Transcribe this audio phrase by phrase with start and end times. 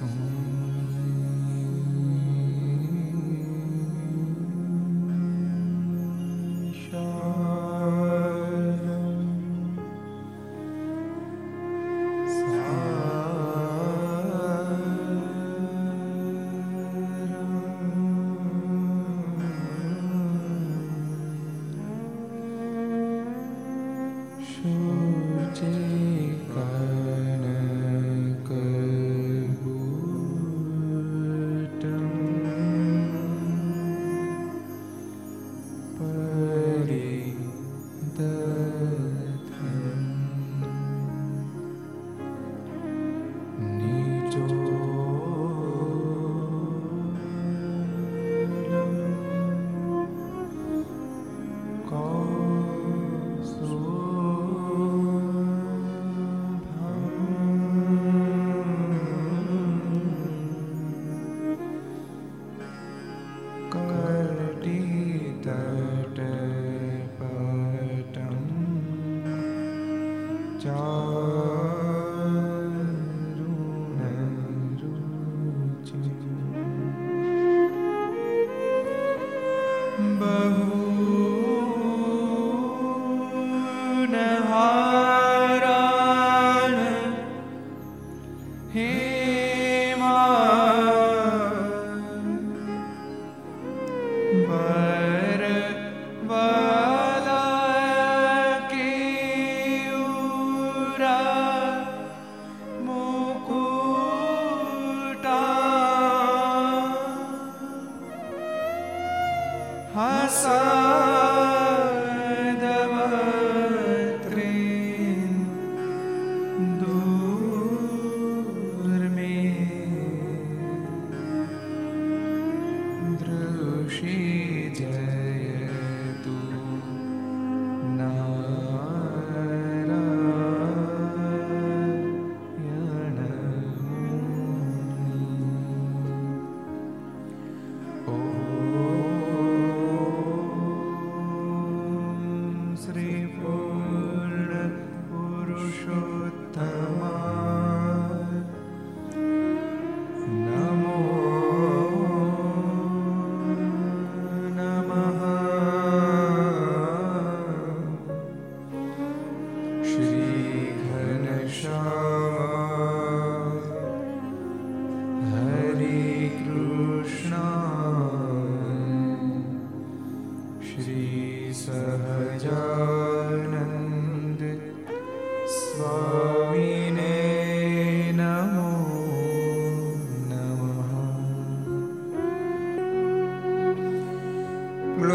[0.00, 0.29] coração.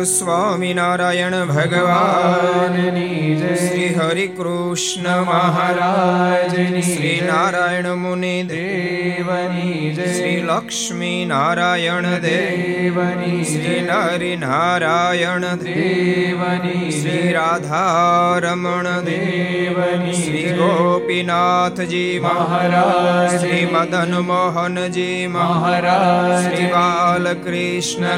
[0.06, 13.82] Swaminarayan ભગવાનની શ્રી હરિ કૃષ્ણ મહારાજ શ્રી નારાયણ મુનિ દેવની શ્રી લક્ષ્મી નારાયણ દેવની શ્રી
[13.82, 28.16] નરિ નારાયણ દેવની શ્રી રાધારમણ દેવની શ્રી ગોપીનાથજી મહારાજ શ્રી મદન મોહનજી મહારાજ શ્રી બાલકૃષ્ણલાલ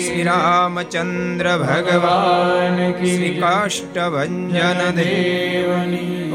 [0.00, 0.59] શ્રી રામચંદ્ર
[1.58, 4.52] ભગવાન શ્રી કાષ્ટભન
[4.94, 6.30] દેવની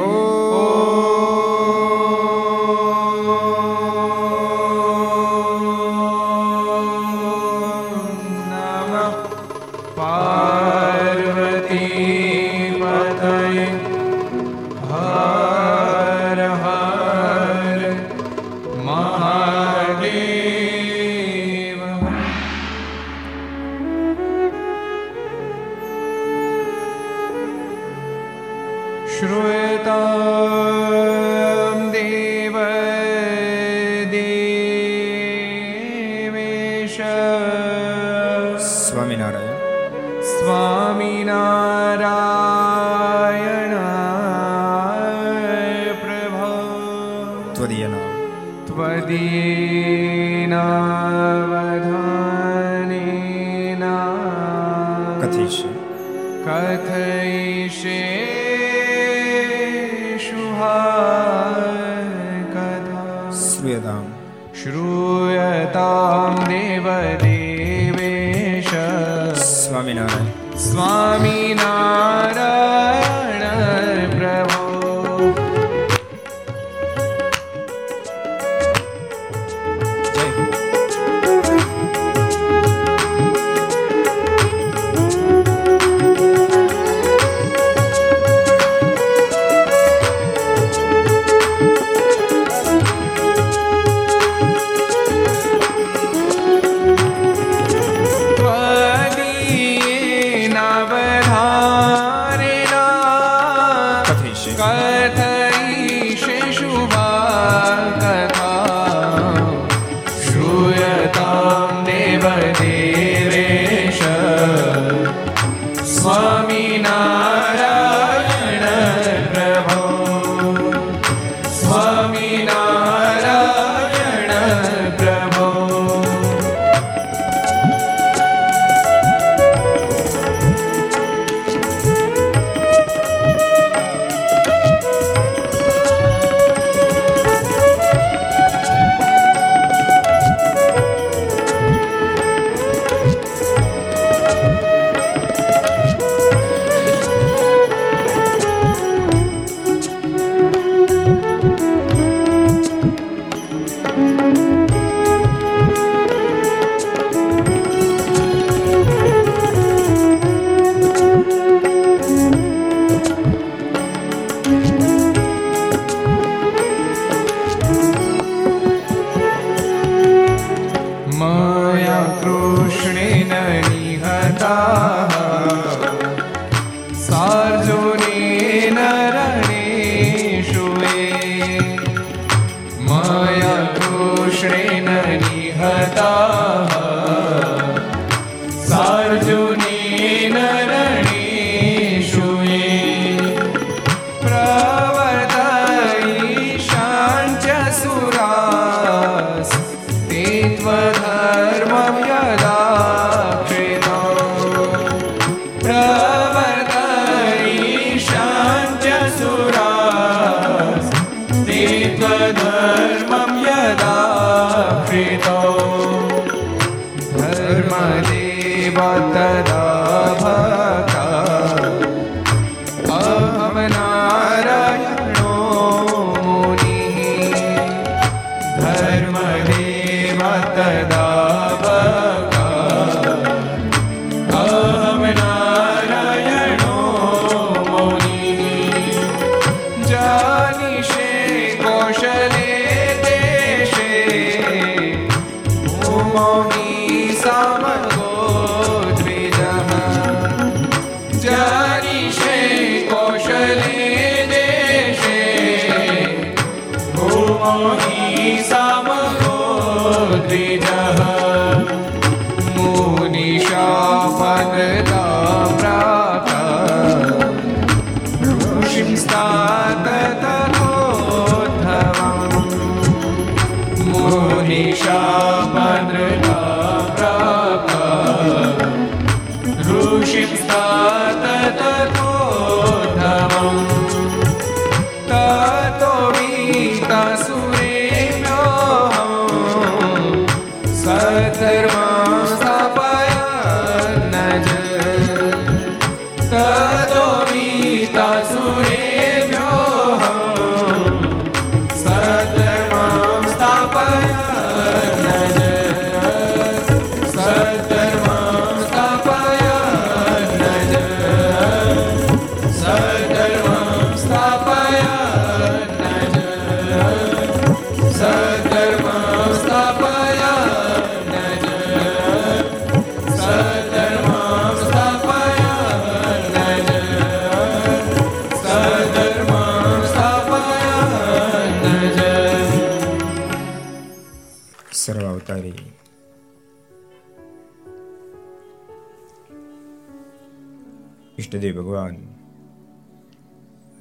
[341.36, 341.98] ઓ ભગવાન,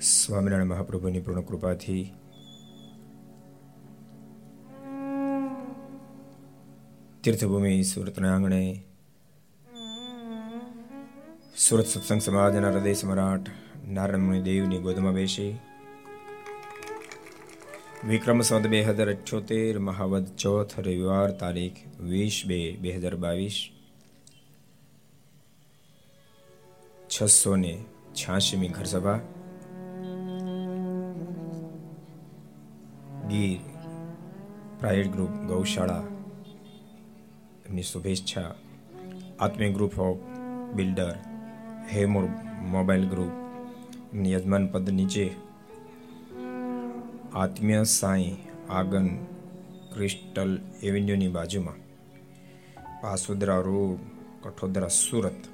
[0.00, 2.14] સ્વામિનારાયણ મહાપ્રભુની પૂર્ણ કૃપાથી
[7.24, 8.84] તીર્થભૂમિ સુરતના આંગણે
[11.56, 13.40] સુરત સત્સંગ સમાજના હૃદય સમ્રાટ
[13.88, 15.58] નારાયણ દેવની ગોદમાં બેસી
[18.08, 23.73] વિક્રમ સંત બે હજાર અઠ્યોતેર, મહાવદ ચોથ રવિવાર તારીખ વીસ બે બે હજાર બાવીસ
[27.08, 27.84] છસો ને
[28.14, 29.20] છ્યાસીમી ઘરસભા.
[33.28, 33.60] ગીર
[34.80, 36.02] પ્રાઇવેટ ગ્રુપ ગૌશાળા.
[37.66, 38.54] એમની શુભેચ્છા.
[39.40, 40.18] Atmik group of
[40.74, 41.14] builder.
[41.92, 42.28] હેમોર
[42.62, 43.30] mobile group.
[44.14, 45.34] એમની યજમાન પદ નીચે.
[47.34, 48.36] આત્મીય સાંઈ
[48.70, 49.08] આગન
[49.94, 51.74] ક્રિસ્ટલ એવન્યુની બાજુમાં.
[53.02, 53.98] પાસુદરા રોડ,
[54.46, 55.53] કઠોદરા સુરત.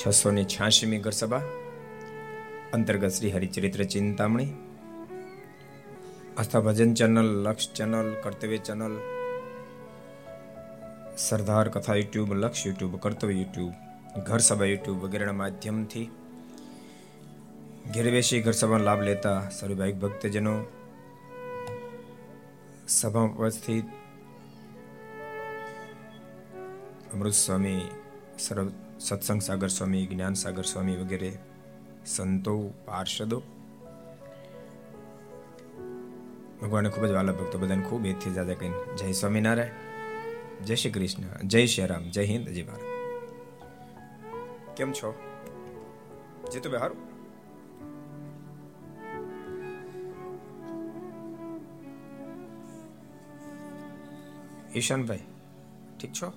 [0.00, 1.46] છસો ને છ્યાસીમી ઘરસભા,
[2.72, 4.50] અંતર્ગત Shri Haricharitra Chintamani,
[6.38, 8.94] Aastha Bhajan channel, Laksh channel, Kartavya channel,
[11.16, 13.74] Sardar Katha YouTube, Laksh YouTube, કર્તવ્ય યુટ્યુબ
[14.28, 16.06] ઘર સભા યુટ્યુબ વગેરેના માધ્યમથી
[17.94, 20.56] ઘેર બેસી ઘર સભાનો લાભ લેતા સર્વભાઈ ભક્તજનો,
[22.88, 23.88] સભા ઉપસ્થિત
[27.14, 27.82] અમૃત સ્વામી
[28.38, 28.68] સર્વ
[29.00, 31.38] સત્સંગ સાગર સ્વામી, જ્ઞાન સાગર સ્વામી વગેરે
[32.06, 33.42] સંતો, પાર્ષદો.
[36.62, 41.46] ભગવાને ખૂબ જ વાલા ભક્તો બધાને ખૂબ એથી જાજા કહીને જય સ્વામિનારાયણ, જય શ્રી કૃષ્ણ,
[41.46, 42.80] જય શ્રી રામ, જય હિન્દ, જય ભારત.
[44.76, 45.14] કેમ છો?
[46.52, 46.96] જીતુ ભાઈ હારું?
[54.74, 55.18] ઈશાનભાઈ,
[56.00, 56.32] ઠીક છો?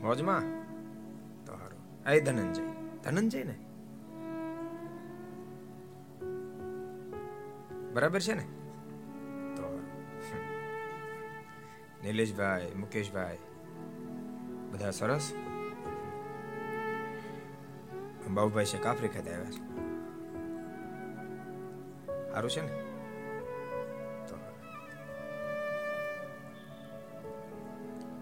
[0.00, 0.57] મોજમાં?
[2.08, 2.64] આ ધનંજય
[3.04, 3.56] ધનંજય ને
[7.92, 8.44] બરાબર છે ને
[9.56, 9.64] તો
[12.02, 13.42] નિલેશભાઈ મુકેશભાઈ
[14.70, 15.26] બધા સરસ
[18.30, 19.60] બાબુભાઈ કાફરી ખાતે આવ્યા છે
[22.30, 22.72] સારું છે ને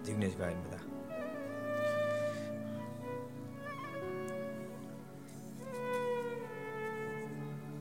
[0.05, 0.76] જિગ્નેશભાઈ બધા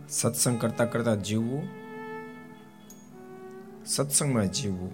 [0.08, 1.68] સત્સંગ કરતા કરતા જીવવું,
[3.84, 4.90] સત્સંગમાં જીવવું.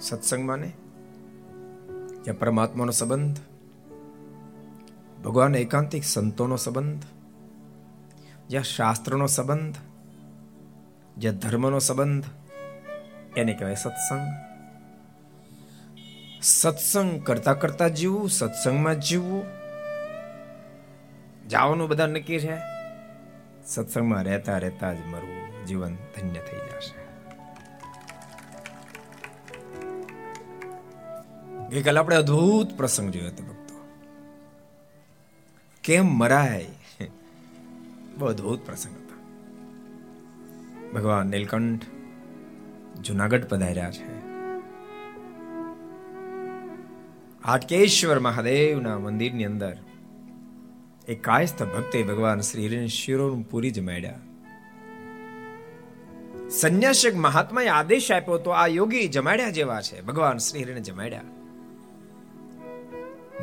[0.00, 0.72] સત્સંગમાં ને?
[2.24, 3.36] જ્યાં પરમાત્માનો સંબંધ
[5.24, 7.02] ભગવાન એકાંતિક સંતોનો સંબંધ,
[8.48, 9.74] જ્યાં શાસ્ત્રનો સંબંધ,
[11.18, 12.24] જ્યાં ધર્મનો સંબંધ,
[13.36, 14.20] એને કહેવાય સત્સંગ.
[16.42, 19.44] સત્સંગ કરતા કરતા જીવવું, સત્સંગમાં જીવવું.
[21.48, 22.75] જવાનું બધા નક્કી છે?
[23.66, 27.06] સત્સંગમાં રહેતા રહેતા જ મારું જીવન ધન્ય થઈ જશે.
[31.68, 33.88] ગઈકાલે આપણે અદ્ભુત પ્રસંગ જોયો હતો ભક્તો.
[35.84, 36.66] કેમ મરાય?
[38.18, 39.06] બહુ અદ્ભુત પ્રસંગ હતો.
[40.92, 41.82] ભગવાન નીલકંઠ
[43.00, 44.26] જુનાગઢ પધાર્યા છે.
[47.44, 49.76] હાટકેશ્વર મહાદેવના મંદિરની અંદર
[51.08, 54.18] એક કાયસ્થ ભક્તે ભગવાન શ્રી શિરોનું પૂરી જમાડ્યા
[56.50, 60.00] સંન્યાસક મહાત્માએ આદેશ આપ્યો તો આ યોગી જમાડ્યા જેવા છે.
[60.00, 61.22] ભગવાન શ્રી જમાડ્યા.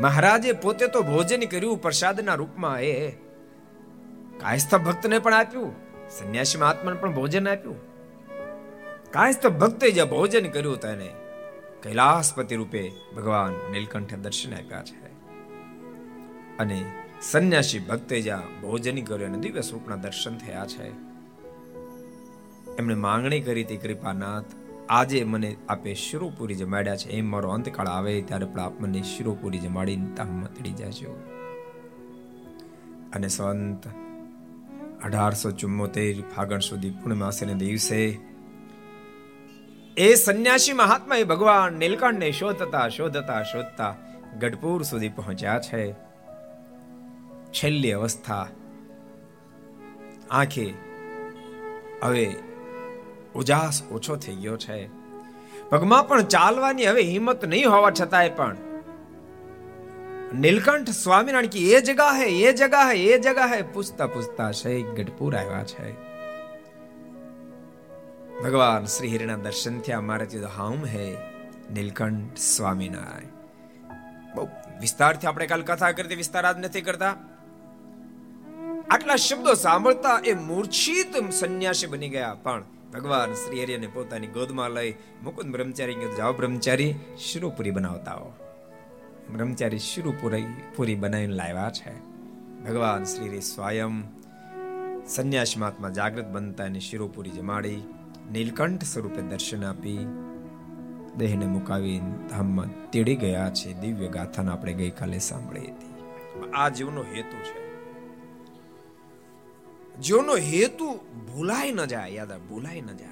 [0.02, 3.12] મહારાજે પોતે તો ભોજન કર્યું, પ્રસાદના રૂપમાં એ
[4.40, 5.76] કાયસ્થ ભક્તને પણ આપ્યું,
[6.10, 7.76] સંન્યાસી મહાત્માને પણ ભોજન આપ્યું.
[9.12, 11.14] કાયસ્થ ભક્તે જે ભોજન કર્યું તેને
[11.84, 15.08] કૈલાસપતિ રૂપે ભગવાન નીલકંઠે દર્શન આપ્યા છે.
[16.58, 20.88] અને સંન્યાસી ભક્તે ભોજન કર્યું અને દિવ્ય સ્વરૂપના દર્શન થયા છે.
[22.78, 24.44] એમણે માંગણી કરી હતી, કૃપાનાથ,
[24.90, 27.10] આજે મને આપે શિરોપુરી જમાડ્યા છે.
[27.10, 30.74] એમ મારો અંતકાળ આવે ત્યારે પણ આપ મને શિરોપુરી જમાડીને તામમાં તળી
[33.14, 33.88] અને સંત
[35.04, 38.20] અઢારસો ચુમ્મોતેર ફાગણ સુધી પૂર્ણમાસીને દિવસે
[39.98, 43.96] એ સંન્યાસી મહાત્માએ ભગવાન નીલકંઠને શોધતા શોધતા શોધતા
[44.40, 46.13] ગઢપુર સુધી પહોંચ્યા છે.
[47.54, 48.48] છેલ્લી અવસ્થા.
[50.32, 50.74] આંખે
[52.04, 52.36] હવે
[53.36, 54.88] ઉજાસ ઓછો થઈ ગયો છે.
[55.70, 58.58] પગમાં પણ ચાલવાની હવે હિંમત નહીં હોવા છતાંય પણ.
[60.36, 64.82] નીલકંઠ સ્વામિનારાયણ કી એ જગા હે, એ જગા હે, એ જગા હે, પૂછતા પૂછતા છે
[64.82, 65.94] ગઢપુર આવ્યા છે.
[68.44, 71.18] ભગવાન શ્રી હરિના દર્શન થયા, મારે તો હામ હે
[71.72, 73.34] નીલકંઠ સ્વામિનારાયણ.
[74.36, 74.48] બહુ
[74.80, 77.16] વિસ્તારથી આપણે કાલ કથા કરતી વિસ્તાર આજ નથી કરતા.
[78.90, 82.34] આટલા શબ્દો સાંભળતા એ મૂર્છિત સંન્યાસી બની ગયા.
[82.34, 82.64] પણ
[82.94, 88.34] ભગવાન શ્રી હરિને પોતાની ગોદમાં લઈ મુકુંદ બ્રહ્મચારી જાઓ બ્રહ્મચારી, શિરોપુરી બનાવતા હો
[89.34, 91.94] બ્રહ્મચારી શિરોપુરી, પૂરી બનાવીને લાવ્યા છે.
[92.64, 94.04] ભગવાન શ્રી સ્વયં
[95.08, 97.82] સંન્યાસ મહાત્મા જાગૃત બનતા એની શિરોપુરી જમાડી,
[98.32, 99.98] નીલકંઠ સ્વરૂપે દર્શન આપી,
[101.18, 102.00] દેહને મુકાવી
[102.30, 103.74] ધામમાં તેડી ગયા છે.
[103.74, 105.94] દિવ્ય ગાથાને આપણે ગઈકાલે સાંભળી હતી.
[106.54, 107.63] આ જીવનો હેતુ છે.
[110.00, 111.00] જેનો હેતુ
[111.32, 113.10] ભૂલાય ન જાય, યાદ ભૂલાય ન જાય.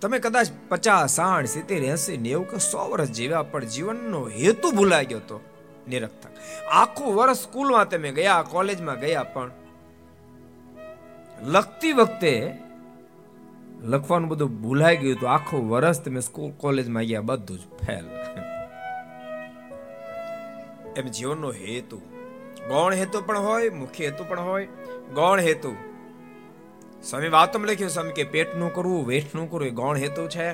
[0.00, 5.06] તમે કદાચ પચાસ, સાઠ, સિત્તેર, એસી નેવું કે સો વર્ષ જીવ્યા, પણ જીવનનો હેતુ ભૂલાઈ
[5.06, 5.40] ગયો તો
[5.88, 6.30] નિરર્થક.
[6.70, 9.50] આખું વર્ષ સ્કૂલમાં તમે ગયા, કોલેજમાં ગયા, પણ
[11.42, 12.58] લખતી વખતે
[13.82, 18.06] લખવાનું બધું ભૂલાઈ ગયું તો આખું વર્ષ તમે સ્કૂલ, કોલેજમાં ગયા, બધું જ ફેલ.
[20.96, 22.11] એમ જીવનનો હેતુ
[22.68, 24.68] ગૌણ હેતુ પણ હોય, મુખ્ય હેતુ પણ હોય.
[25.14, 25.76] ગૌણ હેતુ.
[27.04, 30.52] સ્વામી વાતમાં લખ્યું, સ્વામી કે પેટનું કરવું વેઠનું કરવું એ ગૌણ હેતુ છે.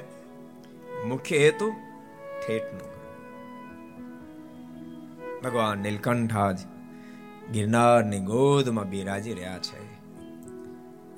[1.04, 1.72] મુખ્ય હેતુ
[2.46, 2.98] ઠેઠનું
[5.40, 6.58] ભગવાન નીલકંઠાજ
[7.52, 9.98] ગિરનારની ગોદમાં બિરાજી રહ્યા છે.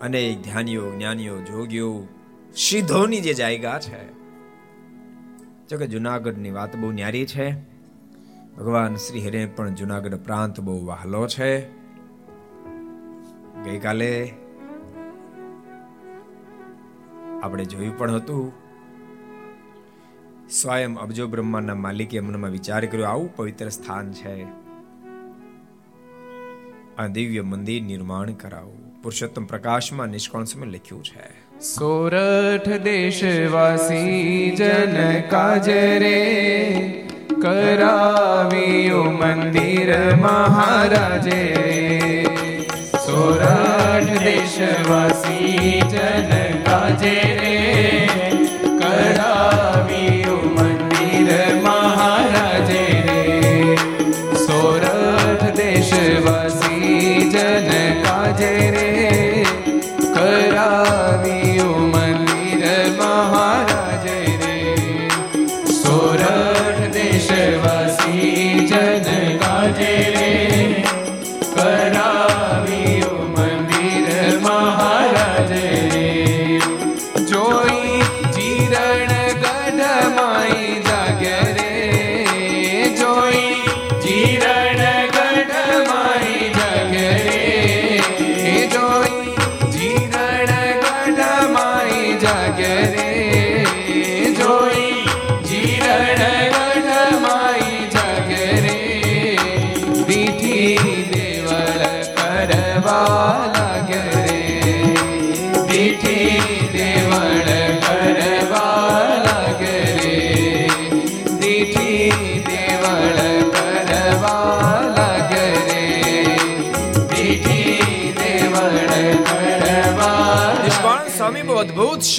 [0.00, 2.06] અનેક ધ્યાનીઓ, જ્ઞાનીઓ, જોગીઓ
[2.56, 4.12] સિદ્ધોની જે જાયગા છે.
[5.68, 7.70] જો કે જુનાગઢની વાત બહુ ન્યારી છે.
[8.59, 11.71] ભગવાન શ્રી હરે પણ જુનાગઢ પ્રાંત બહુ વહાલો છે.
[13.64, 14.33] ગઈકાલે
[17.42, 18.52] આપણે જોયું પણ હતું.
[20.50, 24.45] સ્વયં અબજો બ્રહ્માના માલિકે મનમાં વિચાર કર્યો, આવું પવિત્ર સ્થાન છે.
[26.99, 29.02] આ દિવ્ય મંદિર નિર્માણ કરાવું.
[29.02, 31.50] પુરુષોત્તમ પ્રકાશમાં નિષ્કોણ સમય લખ્યું છે.
[31.61, 36.16] સોરઠ દેશવાસી જન કાજરે
[37.42, 41.54] કરાવ્યું મંદિર મહારાજે.
[43.06, 48.09] સોરાટ દેશવાસી જન કાજે રે.
[48.78, 49.29] કરાવ્યું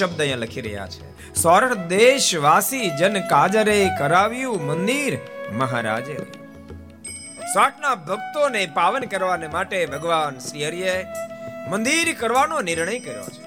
[0.02, 1.34] શબ્દ અહીંયા લખી રહ્યા છે.
[1.34, 5.18] સોરઠ દેશવાસી જન કાજરે કરાવ્યું મંદિર
[5.52, 6.16] મહારાજે.
[7.54, 10.94] સાટના ભક્તોને પાવન કરવાને માટે ભગવાન શ્રી હરિએ
[11.70, 13.42] મંદિર કરવાનો નિર્ણય કર્યો છે.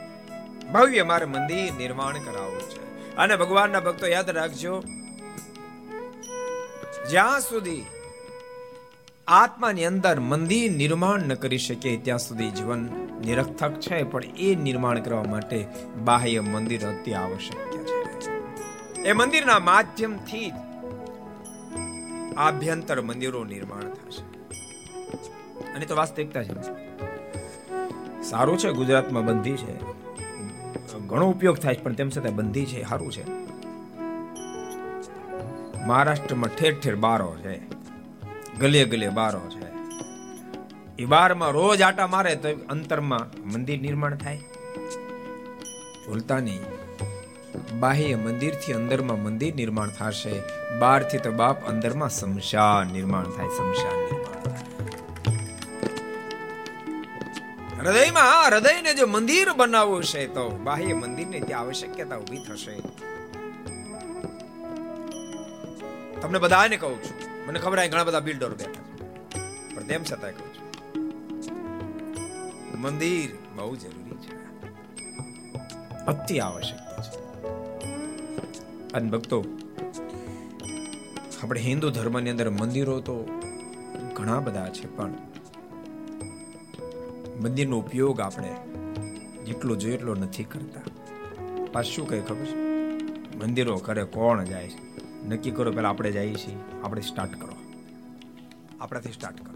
[0.71, 3.15] ભવ્ય મારે મંદિર નિર્માણ કરાવવું છે.
[3.17, 4.83] અને ભગવાનના ભક્તો યાદ રાખજો,
[7.09, 7.85] જ્યાં સુધી
[9.27, 14.99] આત્માની અંદર મંદિર નિર્માણ ન કરી શકે, ત્યાં સુધી જીવન નિરર્થક છે, પણ એ નિર્માણ
[14.99, 15.67] કરવા માટે
[16.03, 18.35] બાહ્ય મંદિર અતિ આવશ્યક છે.
[19.01, 20.51] એ મંદિરના માધ્યમથી
[22.37, 24.35] આભ્યંતર મંદિરો નિર્માણ થશે.
[25.73, 26.53] અને તો વાસ્તવિકતા છે.
[28.23, 29.95] સારું છે, ગુજરાતમાં બંધી છે.
[31.07, 33.45] ઘણો ઉપયોગ થાય છે, પણ તેમ છતાં બંધી છે, સારું છે.
[35.85, 37.61] મહારાષ્ટ્રમાં ઠેર ઠેર બારો છે.
[38.59, 39.74] ગલીએ ગલીએ બારો છે.
[40.99, 44.39] એ બારમાં રોજ આટા મારે તો અંતરમાં મંદિર નિર્માણ થાય.
[46.05, 46.63] ભૂલતા નહીં
[47.79, 50.35] બાહ્ય મંદિરથી અંદરમાં મંદિર નિર્માણ થશે.
[50.79, 54.33] બહારથી તો બાપ અંદરમાં શમશાન નિર્માણ થાય, શમશાન નિર્માણ
[57.79, 62.75] હૃદયમાં હૃદયને જો મંદિર બનાવવું છે તો બાહ્ય મંદિરની ત્યાં આવશ્યકતા ઊભી થશે.
[66.21, 67.17] તમને બધાને કહું છું.
[67.47, 68.85] મને ખબર છે, ઘણા બધા બિલ્ડરો બેઠા
[69.75, 70.54] પણ તેમ છતાં કહું
[72.75, 74.35] મંદિર બહુ જરૂરી છે.
[76.05, 77.43] અતિ આવશ્યકતા છે.
[78.93, 79.45] અને ભક્તો,
[81.43, 83.41] આપણે હિન્દુ ધર્મની અંદર મંદિરો તો
[84.13, 85.13] ઘણા બધા છે, પણ
[87.41, 88.55] મંદિરનો ઉપયોગ આપણે
[89.45, 90.81] જેટલો જોઈએ એટલો નથી કરતા.
[91.73, 92.55] પાછું શું કહે ખબર છે?
[93.37, 94.95] મંદિરો કરે કોણ જાય છે?
[95.27, 97.55] નક્કી કરો, પહેલાં આપણે જઈએ છીએ, આપણે સ્ટાર્ટ કરો.
[98.81, 99.54] આપણાથી સ્ટાર્ટ કરો.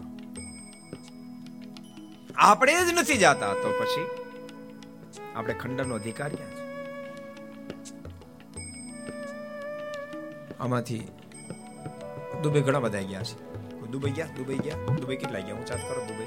[2.40, 3.54] આપણે જ નથી જાતા.
[3.54, 4.06] તો પછી
[5.36, 6.60] આપણે ખંડનનો અધિકાર ક્યાં છે?
[10.60, 11.08] આમાંથી
[12.42, 13.54] દુબઈ ઘણા બધા ગયા છે.
[13.86, 14.26] દુબઈ ગયા?
[14.26, 14.76] દુબઈ ગયા?
[14.76, 15.54] દુબઈ કેટલા ગયા?
[15.54, 16.26] હું ચાત કરો દુબઈ.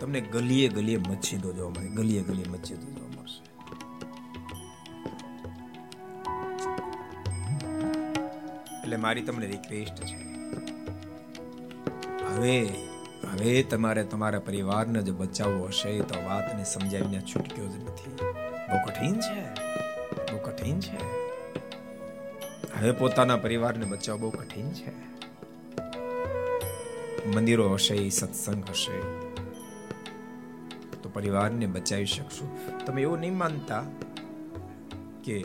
[0.00, 1.88] તમને ગલીએ ગલીએ મસ્જિદો જોવા મળે.
[1.88, 3.42] ગલીએ ગલીએ મસ્જિદો જોવા મળશે.
[8.80, 10.25] એટલે મારી તમને રિક્વેસ્ટ છે.
[12.36, 12.68] હવે
[13.32, 18.10] હવે તમારે તમારા પરિવારને જો બચાવવો હશે તો વાતને સમજાવીને છૂટક્યો જ નથી.
[18.68, 19.40] બહુ કઠિન છે.
[20.32, 20.96] બહુ કઠિન છે.
[22.78, 25.06] હવે પોતાના પરિવારને બચાવવો બહુ કઠિન છે.
[27.28, 29.00] મંદિરો હશે, સત્સંગ હશે.
[31.02, 32.78] તો પરિવારને બચાવી શકશું.
[32.84, 33.84] તમે એવું નહીં માનતા
[35.24, 35.44] કે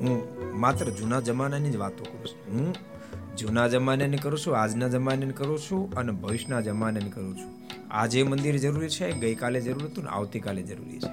[0.00, 0.26] હું
[0.60, 2.58] માત્ર જૂના જમાનાની જ વાતો કરું છું.
[2.58, 2.95] હું
[3.38, 7.60] જૂના જમાનાને કરું છું, આજના જમાનાને કરું છું અને ભવિષ્યના જમાનાને કરું છું.
[7.90, 11.12] આજે મંદિર જરૂરી છે ગઈકાલે જરૂર હતું ને આવતીકાલે જરૂરી છે.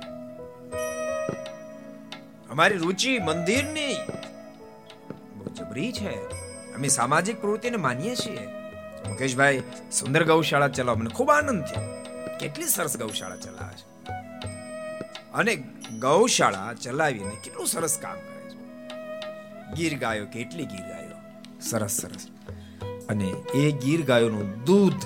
[2.49, 3.93] અમારી રુચિ મંદિરની
[5.37, 6.15] બહુ જબરી છે.
[6.75, 8.47] અમે સામાજિક પ્રવૃત્તિને માનીએ છીએ.
[9.09, 10.95] મુકેશભાઈ, સુંદર ગૌશાળા ચલાવ.
[10.95, 12.03] મને ખૂબ આનંદ થયો.
[12.39, 14.11] કેટલી સરસ ગૌશાળા ચલાવે છે.
[15.33, 15.63] અને
[15.99, 18.87] ગૌશાળા ચલાવીને કેટલું સરસ કામ કરે છે.
[19.75, 21.02] ગીર ગાયો, કેટલી ગીર ગાયો.
[21.69, 22.27] સરસ સરસ.
[23.09, 25.05] અને એ ગીર ગાયોનું દૂધ,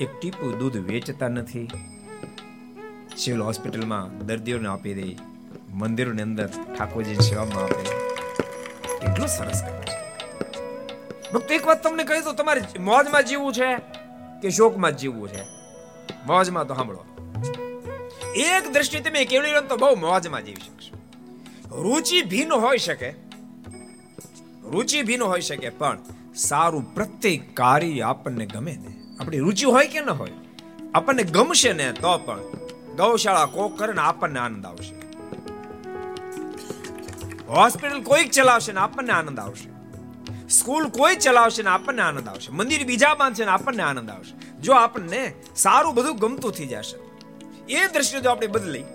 [0.00, 1.68] એક ટીપું દૂધ વેચતા નથી.
[3.16, 5.16] સિવિલ હોસ્પિટલમાં દર્દીઓને આપી દે
[5.70, 7.82] મંદિરોની અંદર ઠાકોરજી સેવામાં આપે
[9.06, 9.62] એટલું સરસ
[11.34, 13.76] ભક્તો, એક વાત તમને કહી દઉં, તમારે મોજમાં જીવવું છે
[14.42, 15.42] કે શોકમાં જીવવું છે?
[16.26, 17.04] મોજમાં તો સાંભળો.
[18.34, 20.96] એક દ્રષ્ટિ તમે કેવડી તો બહુ મોજમાં જીવી શકશો.
[21.82, 23.21] રુચિ ભિન્ન હોઈ શકે
[24.72, 25.98] રુચિ ભીનું હોઈ શકે, પણ
[26.44, 28.92] સારું પ્રત્યેક કાર્ય આપણને ગમે ને.
[29.20, 30.36] આપણી રુચિ હોય કે ન હોય,
[30.94, 32.42] આપણને ગમશે ને તો પણ
[32.98, 34.94] ગૌશાળા કોક કરે ને આપણને આનંદ આવશે.
[37.50, 39.68] હોસ્પિટલ કોઈક ચલાવશે ને આપણને આનંદ આવશે.
[40.58, 42.50] સ્કૂલ કોઈ ચલાવશે ને આપણને આનંદ આવશે.
[42.58, 44.34] મંદિર બીજા બાંધશે ને આપણને આનંદ આવશે.
[44.64, 45.20] જો આપણને
[45.56, 46.96] સારું બધું ગમતું થઈ જશે.
[47.70, 48.86] એ દ્રશ્ય જો આપણે બદલી,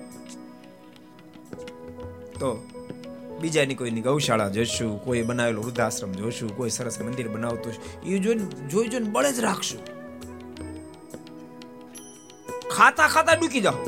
[2.40, 2.50] તો
[3.42, 7.74] બીજાની કોઈની ગૌશાળા જોઈશું, કોઈ બનાવેલો વૃદ્ધાશ્રમ જોઈશું, કોઈ સરસ મંદિર બનાવતું
[8.06, 9.82] એ જોઈને, જોઈ જોઈને બળે જ રાખશું.
[12.70, 13.86] ખાતા ખાતા ડૂકી જાઓ.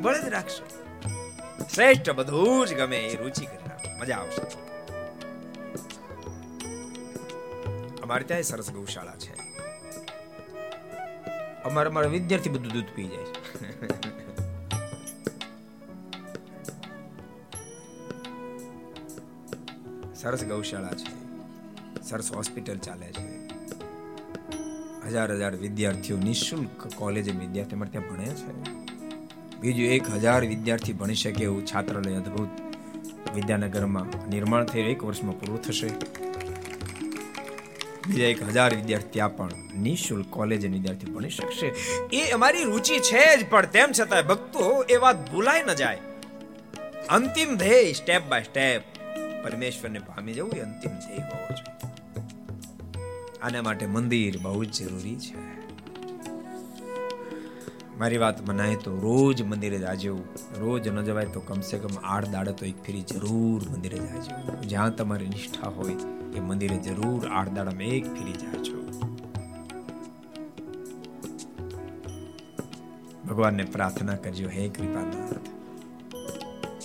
[0.00, 0.66] બળે જ રાખશું.
[1.74, 4.42] શ્રેષ્ઠ બધું જ ગમે એ રુચિ કરી મજા આવશે.
[8.02, 9.48] અમારે ત્યાં સરસ ગૌશાળા છે.
[11.64, 13.24] અમારા અમારા વિદ્યાર્થી બધું દૂધ પી જાય
[20.22, 21.28] સરસ ગૌશાળા છે.
[22.08, 23.46] સરસ હોસ્પિટલ ચાલે છે.
[25.06, 28.62] હજાર હજાર વિદ્યાર્થીઓ નિઃશુલ્ક કોલેજ વિદ્યાર્થી માટે ત્યાં ભણે છે.
[29.60, 32.48] બીજું એક હજાર વિદ્યાર્થી ભણી શકે એવું છાત્રાલય અદ્ભુત
[33.34, 35.88] વિદ્યાનગરમાં નિર્માણ થઈ એક વર્ષમાં પૂરું થશે.
[38.06, 41.66] બીજા એક હજાર વિદ્યાર્થી આ પણ નિઃશુલ્ક કોલેજ વિદ્યાર્થી ભણી શકશે.
[42.12, 45.98] એ અમારી રુચિ છે જ, પણ તેમ છતાં ભક્તો એ વાત ભૂલાય ન જાય.
[47.08, 48.82] અંતિમ ધ્યેય સ્ટેપ બાય સ્ટેપ
[49.42, 51.78] પરમેશ્વરને પામી જવું એ અંતિમ ધ્યેય હોવો જોઈએ.
[53.42, 55.58] આના માટે મંદિર બહુ જ જરૂરી છે.
[57.98, 60.18] મારી વાત મનાય તો રોજ મંદિરે જાજો.
[60.58, 64.62] રોજ ન જવાય તો કમસે કમ આઠ દાડે તો એક ફેરી જરૂર મંદિરે જાજો.
[64.62, 65.92] જ્યાં તમારી નિષ્ઠા હોય
[66.36, 68.78] એ મંદિરે જરૂર આઠ દાડામાં એક ફેરી જાજો.
[73.28, 75.57] ભગવાનને પ્રાર્થના કરજો, હે કૃપાનાથ.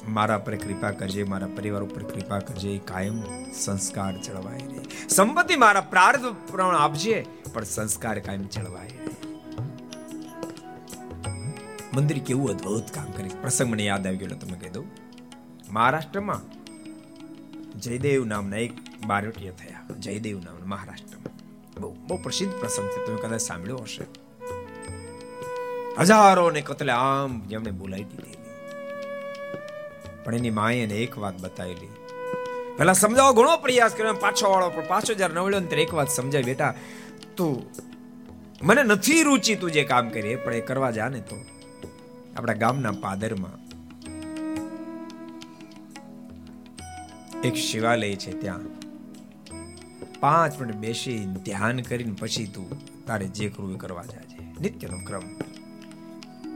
[0.08, 5.08] મારા પર કૃપા કરજે, મારા પરિવાર ઉપર કૃપા કરજે કાયમ સંસ્કાર જળવાય રહે.
[5.08, 9.04] સંપત્તિ મારા પ્રાર્થ પ્રમાણ આપજે, પણ સંસ્કાર કાયમ જળવાય રહે.
[11.94, 14.86] મંદિર કેવું અદ્ભુત કામ કરે પ્રસંગ મને યાદ આવી ગયો તમે કહી દઉં.
[15.70, 16.42] મહારાષ્ટ્રમાં
[17.80, 18.74] જયદેવ નામના એક
[19.06, 19.96] બારોટીય થયા.
[20.00, 21.34] જયદેવ નામના મહારાષ્ટ્રમાં.
[21.82, 23.06] બહુ બહુ પ્રસિદ્ધ પ્રસંગ છે.
[23.06, 24.06] તમે કદાચ સાંભળ્યો હશે.
[26.00, 28.43] હજારો ને કતલે આમ જેમણે બોલાવી દીધી.
[30.24, 31.88] પણ એની માએ એને એક વાત બતાવેલી.
[32.78, 36.44] પેલા સમજાવો, ઘણો પ્રયાસ કર્યો, પાછો વાળો, પણ પાછો જયારે નવળ્યો ને એક વાત સમજાય
[36.44, 36.74] બેટા,
[37.38, 37.66] તું,
[38.62, 41.36] મને નથી રુચિ તું જે કામ કરીએ પણ એ કરવા જા ને તો.
[42.36, 43.64] આપણા ગામના પાદરમાં
[47.42, 48.60] એક શિવાલય છે ત્યાં.
[50.20, 55.22] પાંચ મિનિટ બેસી ધ્યાન કરીને પછી તું તારે જે કરવું કરવા જાજે નિત્યનો ક્રમ.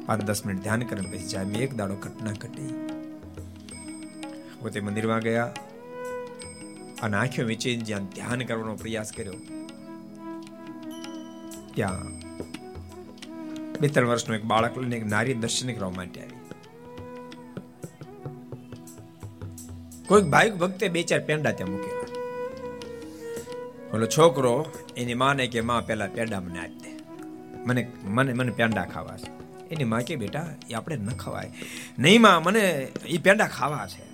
[0.05, 2.86] પાંચ દસ મિનિટ ધ્યાન કરીને પછી જાય મેં એક દાડો ઘટના ઘટી.
[4.61, 5.53] પોતે મંદિરમાં ગયા
[7.01, 9.33] અને આંખો વીચીને જ્યાં ધ્યાન કરવાનો પ્રયાસ કર્યો,
[11.75, 12.07] ત્યાં
[13.81, 16.35] બે ત્રણ વર્ષનો એક બાળક લઈને એક નારી દર્શન કરવા માટે આવી.
[20.07, 22.07] કોઈક ભાઈ ભક્તે બે ચાર પેંડા ત્યાં મૂકેલા.
[23.93, 26.91] ઓલો છોકરો, એની માને કે માં પેલા પેંડા મને આપ દે.
[27.65, 29.29] મને મને મને પેંડા ખાવા છે.
[29.69, 31.51] એની માં કે બેટા, એ આપણે ન ખવાય.
[31.99, 32.59] નહીં, માં, મને
[33.05, 34.06] એ પેંડા ખાવા છે.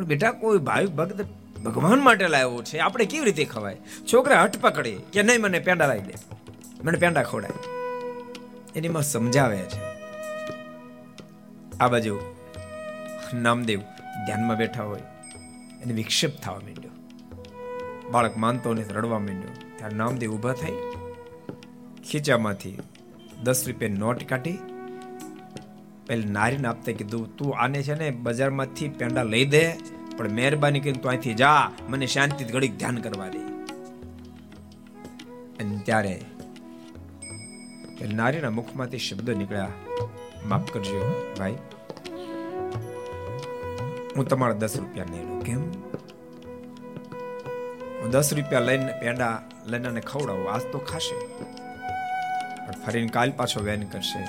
[0.00, 1.26] પણ બેટા, કોઈ ભાઈ ભક્ત
[1.64, 2.78] ભગવાન માટે લાવ્યો છે?
[2.78, 3.76] આપણે કેવી રીતે ખવાય?
[4.12, 6.14] છોકરા હટ પકડે કે નહીં, મને પેંડા લાવી દે.
[6.84, 7.50] મને પેંડા ખવડાય.
[8.76, 9.80] એની માં સમજાવે છે.
[11.80, 12.20] આ બાજુ
[13.34, 13.80] નામદેવ
[14.26, 15.02] ધ્યાનમાં બેઠા હોય.
[15.82, 16.90] એને વિક્ષેપ થવા માંડ્યો.
[18.10, 19.50] બાળક માનતો ને રડવા માંડ્યો.
[19.76, 20.72] ત્યારે નામદેવ ઊભા થઈ
[22.10, 22.78] ખીચામાંથી
[23.42, 24.58] દસ રૂપિયા નોટ કાઢી
[26.10, 29.64] પેલી નારીને આપતે કીધું, તું આને છે ને બજારમાંથી પેંડા લઈ દે,
[30.16, 33.42] પણ મહેરબાની કરીને તું અહીંથી જા, મને શાંતિ ઘડીક ધ્યાન કરવા દે.
[35.60, 36.14] અને ત્યારે
[37.98, 39.74] પેલી નારીના મુખમાંથી શબ્દો નીકળ્યા,
[40.46, 41.02] માફ કરજો
[41.38, 41.58] ભાઈ,
[44.16, 45.62] હું તમારા દસ રૂપિયા નહીં લઉં કેમ?
[48.00, 49.34] હું દસ રૂપિયા લઈને પેંડા
[49.66, 51.16] લઈને ખવડાવું, આજ તો ખાશે.
[52.64, 54.26] પણ ફરીને કાલ પાછો વેન કરશે,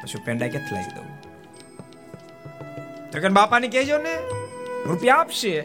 [0.00, 1.13] પછી પેંડા ક્યાંથી લાવી દઉં?
[3.14, 4.14] તકન બાપાને કહેજો ને.
[4.86, 5.60] રૂપિયા આપશે.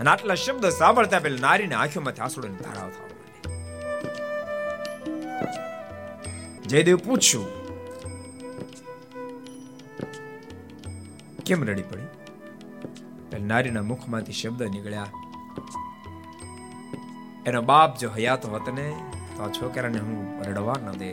[0.00, 3.48] અને આટલા શબ્દ સાંભળતા પેલા નારીને આંખોમાંથી આંસુડો ધારાવ થવા માંડે.
[6.68, 7.46] જયદેવ પૂછ્યું,
[11.46, 12.08] કેમ રડી પડી?
[13.30, 15.06] પેલા નારીના મુખમાંથી શબ્દ નીકળ્યા,
[17.46, 18.88] એનો બાપ જો હયાત હોત ને,
[19.36, 21.10] તો આ છોકરાને હું રડવા ન દે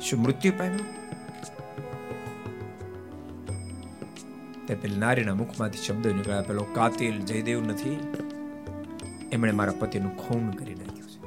[0.00, 1.03] શું મૃત્યુ પામ્યું?
[4.68, 8.14] તે પેલી નારીના મુખમાંથી શબ્દો નીકળ્યા પેલો કાતિલ, જયદેવ નથી.
[9.32, 11.22] એમણે મારા પતિનું ખૂન કરી નાખ્યું છે.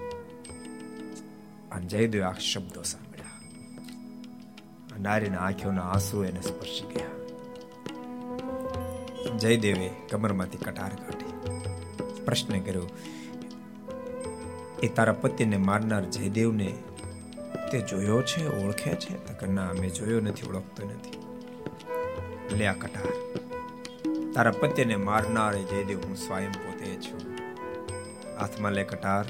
[1.70, 3.26] અને જયદેવ આ શબ્દો સાંભળ્યા.
[5.02, 7.08] નારીના આંખોના આંસુ એને સ્પર્શી ગયા.
[9.38, 11.28] જયદેવે કમરમાંથી કટાર કાઢી.
[12.26, 12.90] પ્રશ્ન કર્યો,
[14.84, 16.78] એ તારા પતિને મારનાર જયદેવને
[17.72, 19.40] તે જોયો છે, ઓળખે છે?
[19.40, 21.17] તો ના, મેં જોયો નથી, ઓળખતો નથી.
[22.52, 23.12] લે કટાર.
[24.34, 27.20] તારા પત્યને મારનાર જયદેવ હું સ્વયં પોતે છું.
[28.40, 29.26] હાથમાં લે કટાર.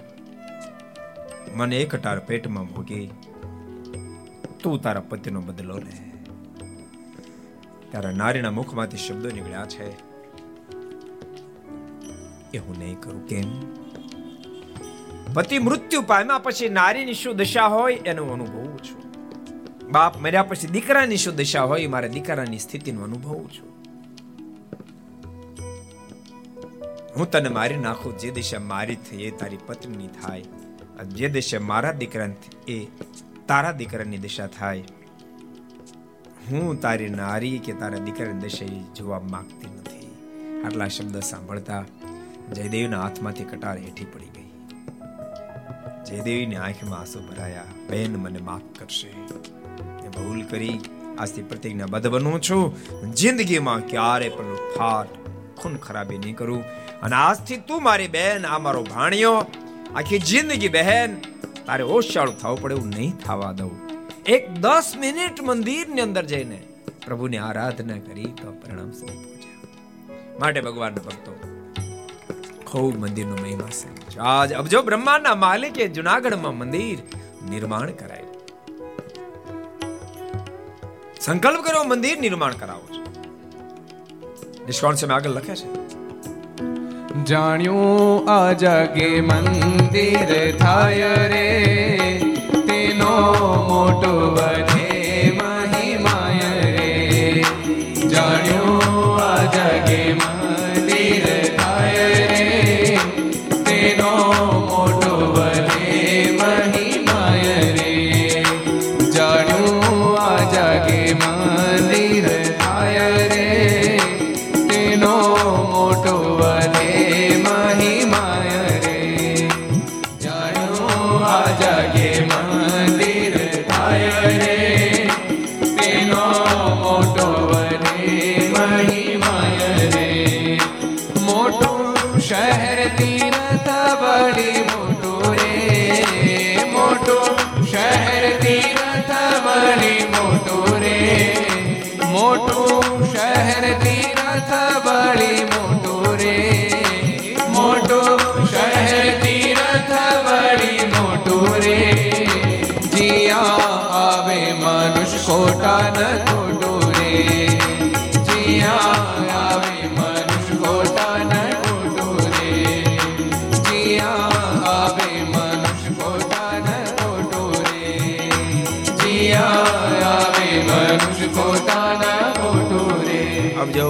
[1.53, 3.11] મને એ કટાર પેટમાં ભોગી
[4.63, 6.11] તું તારા પતિનો બદલો લે.
[7.91, 9.91] તારા નારીના મુખમાંથી શબ્દો નીકળ્યા છે.
[12.53, 13.77] એ હું નહીં કરું કેમ?
[15.33, 19.06] પતિ મૃત્યુ પામ્યા પછી નારીની શું દશા હોય એનું અનુભવું છું.
[19.91, 23.69] બાપ મર્યા પછી દીકરાની શું દશા હોય મારે દીકરાની સ્થિતિનું અનુભવું છું.
[27.17, 30.43] હું તને મારી નાખું, જે દિશા મારી થઈ એ તારી પત્ની થાય.
[31.19, 32.77] જે દિશા મારા દીકરાની એ
[33.47, 34.83] તારા દીકરાની દિશા થાય.
[36.49, 40.11] હું તારી નારી કે તારા દીકરાની દિશા જોવા માંગતી નથી.
[40.65, 41.83] આટલા શબ્દ સાંભળતા
[42.53, 44.49] જયદેવના હાથમાંથી કટાર હેઠી પડી ગઈ.
[46.09, 49.11] જયદેવીની આંખમાં આંસુ ભરાયા, બેન મને માફ કરશે.
[50.17, 50.77] ભૂલ કરી
[51.17, 52.65] આજથી પ્રતિજ્ઞા બધ બનું છું.
[53.13, 55.09] જિંદગીમાં ક્યારે પણ ફાટ
[55.59, 56.63] ખૂન ખરાબી નહીં કરું.
[57.03, 59.37] અને આજથી તું મારી બહેન આ મારો ભાણિયો,
[59.95, 61.11] આખી જિંદગી બહેન,
[61.65, 63.75] તારે ઓશાળું થવું પડે એવું નહીં થવા દઉં.
[64.27, 66.59] એક દસ મિનિટ મંદિરની અંદર જઈને
[67.05, 69.25] પ્રભુની આરાધના કરી તો પરિણામ સુધી
[70.39, 71.33] માટે ભગવાનના ભક્તો,
[72.69, 73.73] ખૂબ મંદિરનો મહિમા
[74.09, 76.99] છે આજ અબજો બ્રહ્માંડના માલિકે જુનાગઢમાં મંદિર
[77.51, 78.16] નિર્માણ કરાય.
[81.21, 83.01] સંકલ્પ કર્યો મંદિર નિર્માણ કરાવો છે.
[84.65, 85.87] નિષ્કાળ સમય આગળ લખે છે.
[87.25, 91.57] જાણ્યું આ જગે મંદિર થાય રે,
[92.67, 93.33] તેનો
[93.67, 94.76] મોટો વધે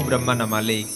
[0.05, 0.87] બ્રહ્માના માલિક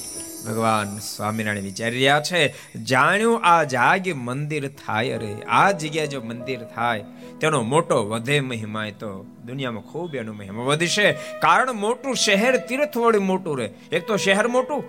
[0.47, 2.53] ભગવાન સ્વામિનારાયણ વિચારી રહ્યા છે,
[2.83, 5.33] જાણ્યું આ જાગ મંદિર થાય રે.
[5.33, 7.03] આ જગ્યા જો મંદિર થાય,
[7.41, 11.11] તેનો મોટો વધે મહિમાય તો દુનિયામાં ખૂબ એનો મહિમા વધશે.
[11.11, 13.73] કારણ મોટું શહેર તીર્થ વળી મોટું રે.
[13.91, 14.83] એક તો શહેર મોટું.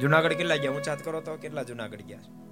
[0.00, 0.72] જુનાગઢ કેટલા ગયા?
[0.72, 2.49] ઊંચા કરો તો કેટલા જુનાગઢ ગયા છે?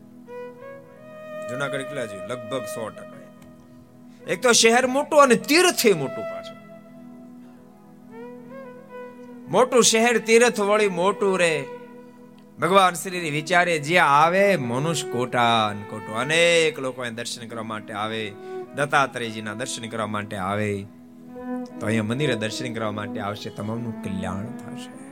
[1.51, 2.27] જુનાગઢ કેટલા છે?
[2.27, 3.19] લગભગ સો ટકા.
[4.31, 6.59] એક તો શહેર મોટું અને તીર્થ મોટું પાછું.
[9.51, 11.65] મોટું શહેર તીર્થ વળી મોટું રે.
[12.61, 16.13] ભગવાન શ્રી વિચારે જ્યાં આવે મનુષ્ય કોટાન કોટો.
[16.13, 18.33] અનેક લોકો દર્શન કરવા માટે આવે,
[18.75, 20.87] દત્તાત્રેયજીના દર્શન કરવા માટે આવે.
[21.81, 25.09] તો અહીંયા મંદિરે દર્શન કરવા માટે આવશે, તમામનું કલ્યાણ થશે.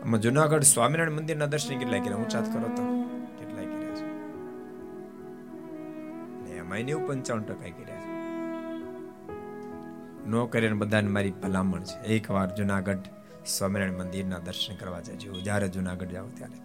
[0.00, 2.99] આમાં જુનાગઢ સ્વામિનારાયણ મંદિરના દર્શન કેટલા કેટલા ઊંચા કરો તો.
[6.70, 8.10] એમાં નેવું પંચાવન ટકા કર્યા છે.
[10.28, 12.02] નો કરીને બધાને મારી ભલામણ છે.
[12.02, 12.98] એકવાર જુનાગઢ
[13.46, 15.32] સ્વામિનારાયણ મંદિરના દર્શન કરવા જજો.
[15.32, 16.58] જ્યારે જુનાગઢ જાઓ ત્યારે.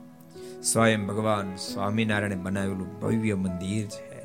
[0.61, 4.21] સ્વયં ભગવાન સ્વામિનારાયણે બનાવેલું ભવ્ય મંદિર છે.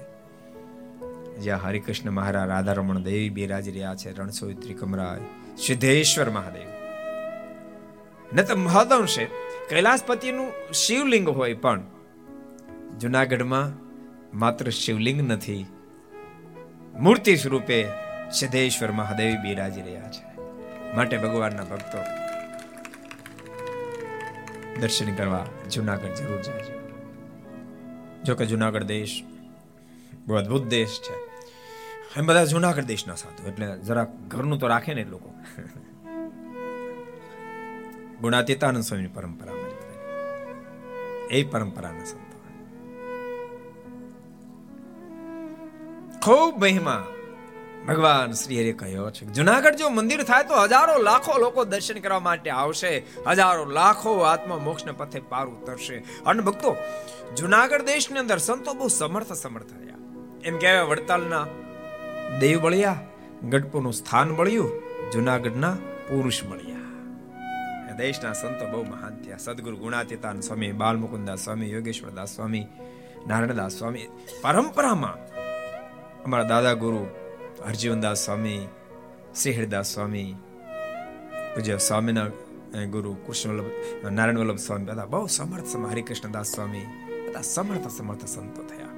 [1.37, 4.17] જ્યાં હરિકૃષ્ણ મહારાજ રાધારમણ દેવી બિરાજી રહ્યા છે.
[4.17, 5.21] રણછોડ ત્રિકમરાય,
[5.57, 6.69] સિદ્ધેશ્વર મહાદેવ.
[8.37, 9.25] ન તો મહદંશે
[9.71, 11.83] કૈલાસપતિનું શિવલિંગ હોય પણ
[12.99, 13.90] જુનાગઢમાં
[14.35, 15.67] માત્ર શિવલિંગ નથી,
[17.01, 17.79] મૂર્તિ સ્વરૂપે
[18.33, 20.25] સિદ્ધેશ્વર મહાદેવ બિરાજી રહ્યા છે.
[20.97, 22.01] માટે ભગવાનના ભક્તો,
[24.81, 26.63] દર્શન કરવા જુનાગઢ જરૂર જાય
[28.25, 29.23] જો કે જુનાગઢ દેશ
[30.27, 31.17] બહુ અદભુત દેશ છે.
[32.17, 35.31] એમ બધા જુનાગઢ દેશના સાધુ, એટલે જરા ઘરનું તો રાખે ને લોકો.
[38.21, 39.53] ગુણાતીતાનંદ સ્વામીની પરંપરા
[41.31, 42.30] એ પરંપરાના સંતો
[46.23, 47.07] ખૂબ મહિમા.
[47.89, 52.21] ભગવાન શ્રી હરે કહ્યો છે જુનાગઢ જો મંદિર થાય તો હજારો લાખો લોકો દર્શન કરવા
[52.21, 53.03] માટે આવશે.
[53.27, 55.97] હજારો લાખો આત્મા મોક્ષને પથે પાર ઉતરશે.
[56.27, 56.77] અને ભક્તો,
[57.37, 59.97] જુનાગઢ દેશની અંદર સંતો બહુ સમર્થ સમર્થ રહ્યા.
[60.45, 61.47] એમ કહેવાય વડતાલના
[62.39, 63.01] દેવ બળ્યા,
[63.49, 65.73] ગઢપુરનું સ્થાન બળ્યું, જુનાગઢના
[66.09, 66.77] પુરુષ બળ્યા.
[67.97, 69.37] દેશના સંતો બહુ મહાન થયા.
[69.37, 72.67] સદગુરુ ગુણાતીતાન સ્વામી બાલમુકુદાસ સ્વામી, યોગેશ્વરદાસ સ્વામી,
[73.27, 74.09] નારાયણદાસ સ્વામી,
[74.43, 75.30] પરંપરામાં
[76.25, 77.03] અમારા દાદા ગુરુ,
[77.67, 78.61] હરજીવનદાસ સ્વામી,
[79.43, 80.35] શ્રીહરિદાસ સ્વામી,
[81.55, 82.27] પૂજ્ય સ્વામીના
[82.85, 86.85] ગુરુ કૃષ્ણ વલ્લભ નારાયણ વલ્લભ સ્વામી, બધા બહુ સમર્થ સમ હરિકૃષ્ણદાસ સ્વામી,
[87.27, 88.91] બધા સમર્થ સમર્થ સંતો થયા.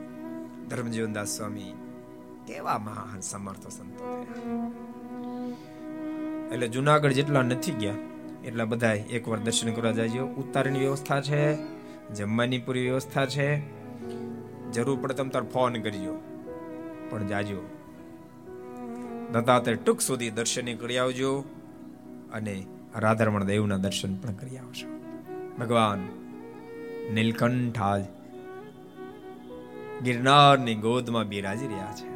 [0.69, 1.73] ધર્મજીવનદાસ સ્વામી,
[2.47, 4.71] કેવા મહાન સમર્થ સંતો થયા.
[6.53, 7.95] એટલે જુનાગઢ જેટલા નથી ગયા,
[8.45, 10.27] એટલા બધા એકવાર દર્શન કરવા જાજો.
[10.27, 11.43] ઉતારની વ્યવસ્થા છે,
[12.15, 13.49] જમવાની પૂરી વ્યવસ્થા છે.
[14.73, 16.15] જરૂર પડે તમે તાર ફોન કરજો.
[17.13, 17.61] પણ જાજો.
[19.33, 21.45] દત્તાત્રે ટૂંક સુધી દર્શન કરી આવજો
[22.33, 24.89] અને રાધારમણ દેવના દર્શન પણ કરી આવશો.
[25.59, 25.99] ભગવાન
[27.15, 27.79] નીલકંઠ
[30.03, 32.13] ગિરનારની ગોદમાં બિરાજી રહ્યા છે.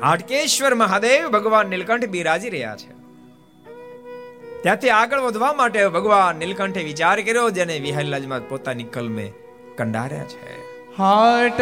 [0.00, 2.92] હાટકેશ્વર મહાદેવ ભગવાન નીલકંઠ બિરાજી રહ્યા છે.
[4.62, 9.32] ત્યાંથી આગળ વધવા માટે ભગવાન નીલકંઠે વિચાર કર્યો, જેને વિહલ્લાજમાં પોતાની કલમે
[9.76, 10.63] કંડાર્યા છે.
[10.96, 11.60] હાટ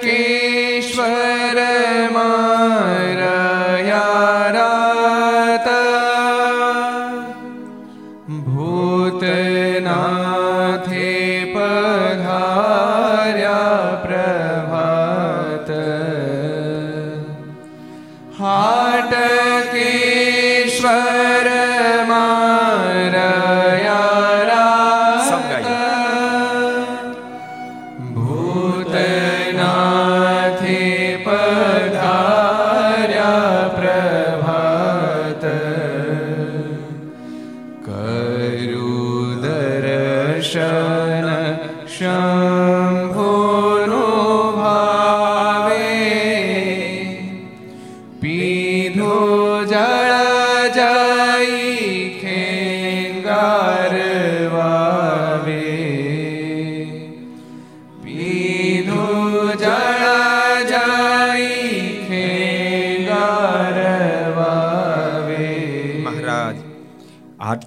[0.00, 1.62] કેશ્વર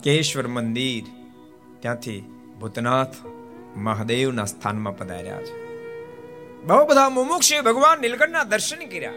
[0.05, 1.05] હાટકેશ્વર મંદિર.
[1.81, 2.17] ત્યાંથી
[2.59, 3.15] ભૂતનાથ
[3.77, 5.55] મહાદેવના સ્થાનમાં પધાર્યા છે.
[6.63, 9.15] બહુ બધા મુમુક્ષે ભગવાન નીલકંઠના દર્શન કર્યા.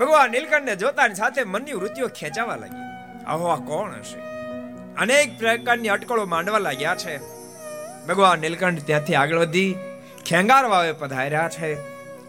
[0.00, 2.82] ભગવાન નીલકંઠને જોતાની સાથે મનની વૃત્તિઓ ખેંચાવા લાગી
[3.26, 4.20] આહો, આ કોણ હશે?
[4.96, 7.16] અનેક પ્રકારની અટકળો માંડવા લાગ્યા છે.
[8.06, 9.74] ભગવાન નીલકંઠ ત્યાંથી આગળ વધી
[10.26, 11.70] ખેંગાર વાવે પધાર્યા છે.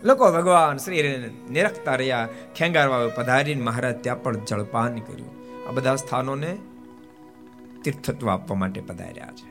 [0.04, 1.04] લોકો ભગવાન શ્રી
[1.52, 5.32] નિરખતા રહ્યા ખેંગાર વાવે પધારીને મહારાજ ત્યાં પણ જળપાન કર્યું.
[5.68, 6.56] આ બધા સ્થાનોને
[7.88, 9.44] તીર્થત્વ આપવા માટે પધાર્યા છે.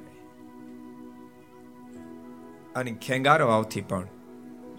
[2.75, 4.05] અને ખેંગારો આવતી પણ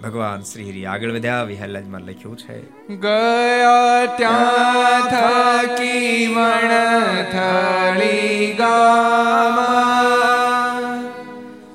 [0.04, 2.62] ભગવાન શ્રી હરિ આગળ વધ્યા વિહલ્લાજમાં લખ્યું છે,
[2.96, 11.10] ગયા ત્યાં થકી વણથળી ગામાં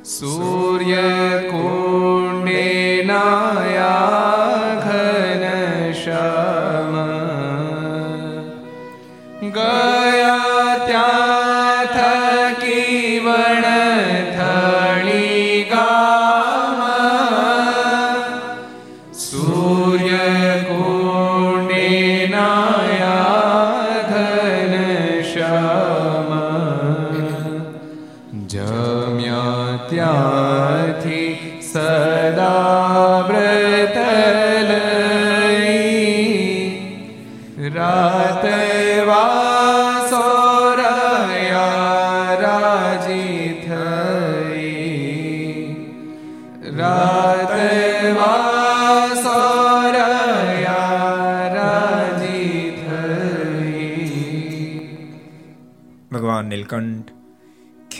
[0.05, 1.03] સૂર્ય
[1.51, 4.32] કુંડે નાયા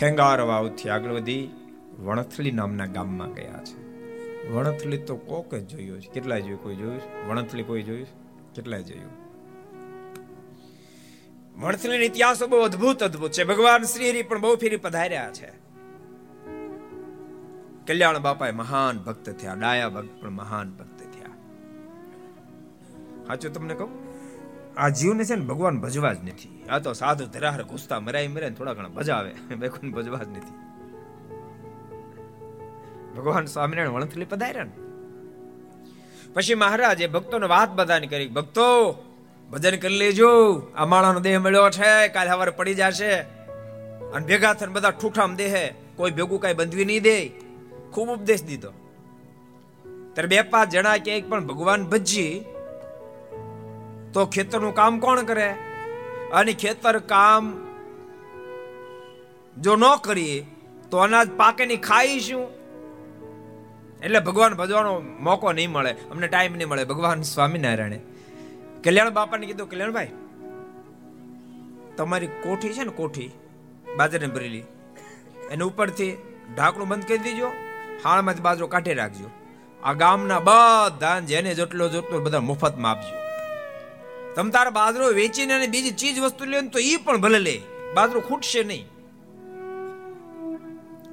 [0.03, 1.49] ખેંગાર વાવથી આગળ વધી
[1.99, 3.83] વણથલી નામના ગામમાં ગયા છે.
[4.49, 6.11] વણથલી તો કોક જ જોયું છે.
[6.11, 6.63] કેટલાય જોયું?
[6.63, 7.27] કોઈ જોયું?
[7.27, 8.11] વણથલી કોઈ જોયું છે?
[8.55, 9.09] કેટલાય જોયું?
[11.61, 13.43] વણથલીનો ઇતિહાસો બહુ અદ્ભુત અદ્ભુત છે.
[13.43, 15.51] ભગવાન શ્રી હરિ પણ બહુ ફેરી પધાર્યા છે.
[17.87, 19.53] કલ્યાણ બાપા મહાન ભક્ત થયા.
[19.53, 21.29] ડાયા ભક્ત પણ મહાન ભક્ત થયા.
[23.27, 24.02] સાચું તમને કહું?
[24.77, 26.65] આ જીવને છે ને ભગવાન ભજવા જ નથી.
[26.69, 30.73] આ તો સાધુ ધરાહર ઘૂસતા મરાય મરે ને થોડા ઘણા ભજાવે ભગવાન ભજવા જ નથી.
[33.17, 34.71] ભગવાન સ્વામિનારાયણ વણથલી પધાર્યા ને?
[36.33, 38.93] પછી મહારાજે ભક્તોને વાત બધાની કરી, ભક્તો,
[39.51, 40.61] ભજન કરી લેજો.
[40.75, 43.13] આ માળાનો દેહ મળ્યો છે, કાલે હવાર પડી જશે.
[44.13, 45.73] અને ભેગા થઈને બધા ઠૂઠામ દેહે.
[45.95, 47.29] કોઈ ભેગું કઈ બંધવી નહીં દે.
[47.91, 48.71] ખૂબ ઉપદેશ દીધો.
[50.13, 52.45] ત્યારે બે પાંચ જણા કે પણ ભગવાન ભજી
[54.13, 55.51] તો ખેતરનું કામ કોણ કરે?
[56.33, 57.53] અને ખેતર કામ
[59.61, 60.45] જો ન કરીએ,
[60.91, 62.47] તો અનાજ પાકે ની ખાઈ શું?
[64.03, 65.91] એટલે ભગવાન ભજવાનો મોકો નહીં મળે.
[65.91, 66.83] અમને ટાઈમ નહીં મળે.
[66.83, 67.99] ભગવાન સ્વામિનારાયણે.
[68.83, 70.11] કલ્યાણ બાપાને કીધું, કલ્યાણભાઈ,
[71.97, 73.31] તમારી કોઠી છે ને કોઠી?
[73.97, 74.63] બાજરને ભરેલી
[75.51, 76.17] એને ઉપરથી
[76.55, 77.47] ઢાંકણું બંધ કરી દેજો.
[78.03, 79.29] હાળમાંથી બાજરો કાઢી રાખજો.
[79.83, 83.22] આ ગામના બધા જેને જેટલો જેટલો બધા મફતમાં આપજો.
[84.35, 87.61] તમ તાર બાજરો વેચીને અને બીજી ચીજ વસ્તુ લે તો ઈ પણ ભલે લે.
[87.93, 88.87] બાજરો ખૂટશે નહીં.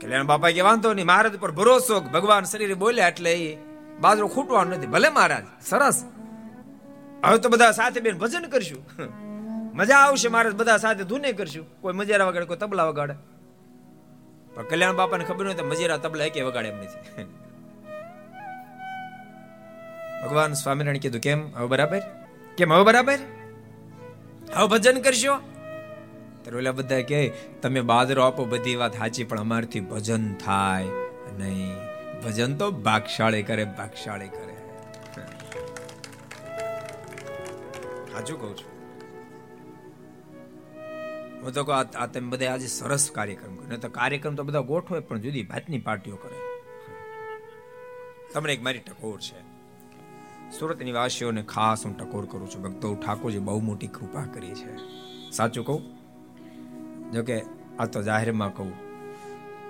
[0.01, 3.59] કલ્યાણ બાપા કે વાંધો નહીં, મહારાજ પર ભરોસો ભગવાન શરીરે બોલ્યા એટલે એ
[4.01, 4.87] બાજરો ખૂટવાનો નથી.
[4.87, 6.05] ભલે મહારાજ, સરસ.
[7.25, 8.83] હવે તો બધા સાથે બેન ભજન કરશું.
[9.79, 11.81] મજા આવશે મહારાજ, બધા સાથે ધૂને કરશું.
[11.81, 13.15] કોઈ મજેરા વગાડે, કોઈ તબલા વગાડે.
[14.55, 17.25] પણ કલ્યાણ બાપાને ખબર નહોતી મજીરા, તબલા એકે વગાડે એમ નથી.
[20.25, 21.57] ભગવાન સ્વામિનારાયણ કીધું કેમ?
[21.57, 22.20] હવે બરાબર?
[22.61, 23.19] કેમ હવે બરાબર?
[24.57, 25.37] હવે ભજન કરશો?
[26.43, 27.29] ત્યારે ઓલા બધા કે
[27.63, 30.85] તમે બાદરો આપો, બધી વાત સાચી, પણ અમારથી ભજન થાય
[31.39, 31.77] નહીં.
[32.21, 34.57] ભજન તો ભાગશાળી કરે ભાગશાળી કરે.
[38.13, 38.71] સાચું કહું છું.
[41.43, 43.79] હું તો કહું, આ તમે બધા આજે સરસ કાર્યક્રમ કર્યો.
[43.79, 46.37] તો કાર્યક્રમ તો બધા ગોઠવે, પણ જુદી ભાતની પાર્ટીઓ કરે.
[48.35, 49.50] તમને એક મારી ટકોર છે.
[50.59, 52.63] સુરત નિવાસીઓને ખાસ હું ટકોર કરું છું.
[52.63, 54.77] ભક્તો ઠાકોરજી બહુ મોટી કૃપા કરી છે.
[55.31, 55.83] સાચું કહું?
[57.13, 57.43] જોકે
[57.79, 58.73] આ તો જાહેરમાં કહું.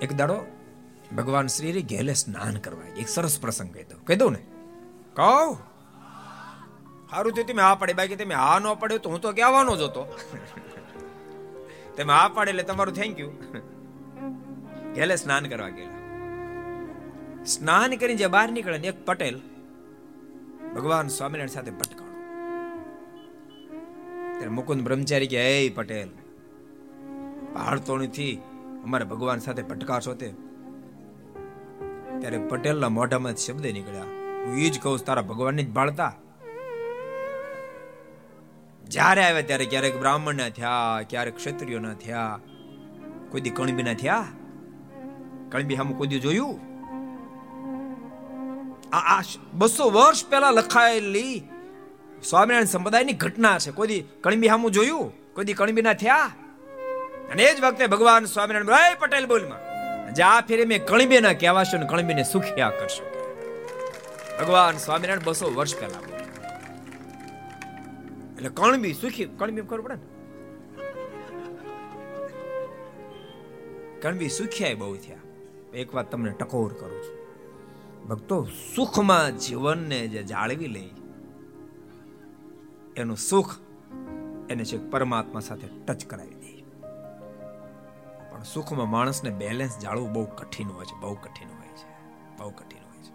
[0.03, 0.39] એક દાડો
[1.17, 4.05] ભગવાન શ્રી ગેલે સ્નાન કરવા એક સરસ પ્રસંગ કહી દઉં.
[4.05, 4.43] કહી દઉં ને?
[5.15, 5.59] કહું?
[7.11, 7.93] સારું થયું તમે આ પડે.
[7.93, 10.03] બાકી તમે આ ન પડે તો હું તો કહેવાનો જ હતો
[11.97, 13.31] તમે આ પાડે એટલે તમારું થેન્ક યુ
[14.95, 15.99] ઘેલે સ્નાન કરવા ગયેલા.
[17.45, 19.41] સ્નાન કરીને જે બહાર નીકળે એક પટેલ
[20.77, 22.19] ભગવાન સ્વામિનારાયણ સાથે ભટકાણો
[24.33, 26.09] ત્યારે મુકુંદ બ્રહ્મચારી કે હે પટેલ
[27.55, 28.41] પહાડ તોણીથી
[28.85, 30.31] અમારે ભગવાન સાથે ભટકાશો તે.
[32.21, 34.03] ત્યારે પટેલના મોઢામાં શબ્દ નીકળ્યા.
[34.47, 36.13] હું એ જ કહું તારા ભગવાનને જ ભાળતા
[38.89, 42.41] જ્યારે આવ્યા ત્યારે ક્યારેક બ્રાહ્મણ ના થયા, ક્યારેક ક્ષત્રિયો ના થયા.
[43.31, 44.27] કોઈ દી કણબી ના થયા?
[45.51, 46.70] કણબી સામું કોઈ દી જોયું?
[48.93, 49.23] આ
[49.53, 51.43] બસો વર્ષ પહેલા લખાયેલી
[52.25, 53.71] સ્વામિનારાયણ સંપ્રદાયની ઘટના છે.
[53.71, 55.35] કોઈ કણબી હામું જોયું?
[55.35, 56.31] કોઈ કણબી ના થયા?
[57.31, 59.71] અને એ જ વખતે ભગવાન સ્વામિનારાયણ પટેલ બોલમાં.
[60.27, 63.05] આ ફેરે મેં કણબી ના કહેવાશો ને કણબીને સુખ્યા કરશો.
[64.41, 65.99] ભગવાન સ્વામિનારાયણ બસો વર્ષ પહેલા
[68.35, 70.01] એટલે કણબી સુખી, કણબી ખબર પડે ને?
[74.01, 75.17] કણબી સુખ્યા બહુ થયા.
[75.75, 77.20] એક વાત તમને ટકોર કરું છું.
[78.09, 78.45] ભક્તો
[78.77, 80.91] સુખમાં જીવનને જે જાળવી લે,
[82.97, 83.57] એનું સુખ
[84.51, 86.65] એને છે પરમાત્મા સાથે ટચ કરાવી દે.
[88.31, 91.87] પણ સુખમાં માણસને બેલેન્સ જાળવું બહુ કઠિન હોય છે, બહુ કઠિન હોય છે,
[92.39, 93.13] બહુ કઠિન હોય છે.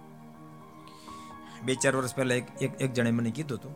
[1.61, 3.71] બે ચાર વર્ષ પહેલા એક એક જણે મને કીધું હતું.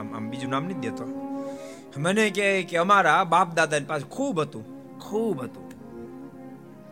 [0.00, 1.04] આમ આમ બીજું નામ નથી દેતો.
[1.96, 4.64] મને કહે કે અમારા બાપ દાદાની પાસે ખૂબ હતું
[4.98, 5.72] ખૂબ હતું.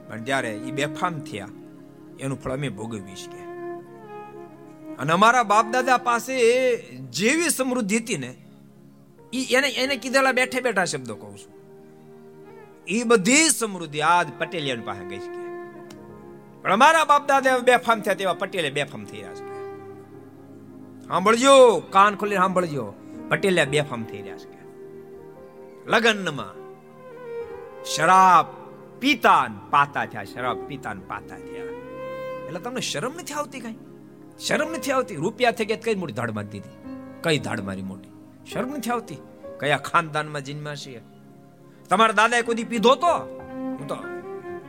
[0.08, 1.48] પણ ત્યારે એ બેફામ થયા.
[2.20, 3.50] એનું ફળ અમે ભોગવી કે
[4.98, 8.34] અને અમારા બાપ દાદા પાસે જેવી સમૃદ્ધિ હતી ને,
[9.34, 11.60] ઈ એને એને કીધેલા બેઠે બેઠા શબ્દો કહું છું.
[12.88, 15.50] એ બધી સમૃદ્ધિ આજ પટેલિયન પાસે ગઈ છે.
[16.62, 19.50] પણ અમારા બાપ દાદા બેફામ થયા તેવા પટેલે બેફામ રહ્યા છે.
[21.08, 22.94] સાંભળજો, કાન ખોલી સાંભળજો.
[23.28, 24.60] પટેલે બેફામ થઈ રહ્યા છે.
[25.86, 26.60] લગ્નમાં
[27.84, 28.46] શરાબ
[29.00, 31.89] પીતા પાતા થયા, શરાબ પીતા પાતા થયા.
[32.50, 33.78] એટલે તમને શરમ નથી આવતી કઈ?
[34.46, 35.14] શરમ નથી આવતી?
[35.14, 36.70] રૂપિયા થઈ ગયા કઈ મોટી ધાડ મારી દીધી?
[37.22, 38.10] કઈ ધાડ મારી મોટી?
[38.52, 39.18] શરમ નથી આવતી?
[39.60, 41.02] કયા ખાનદાનમાં જન્મ્યા છીએ
[41.88, 43.12] તમારા દાદાએ કોઈ પીધો તો?
[43.78, 43.96] હું તો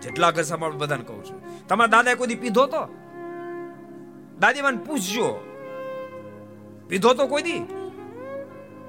[0.02, 1.68] જેટલા ઘર સંભાળ બધાને કહું છું.
[1.68, 2.88] તમારા દાદાએ કોઈ પીધો તો?
[4.40, 5.30] દાદીમાન પૂછજો.
[6.90, 7.60] પીધો તો કોઈ દી?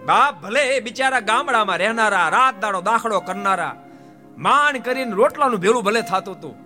[0.07, 3.89] બાપ ભલે બિચારા ગામડામાં રહેનારા રાત દાડો દાખલો કરનારા
[4.39, 6.62] માન કરીને રોટલાનું ભેરું ભલે થતું હતું.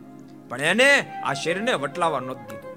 [0.48, 0.88] પણ એને
[1.24, 2.74] આ શરીરને વટલાવા નહોતું દીધું.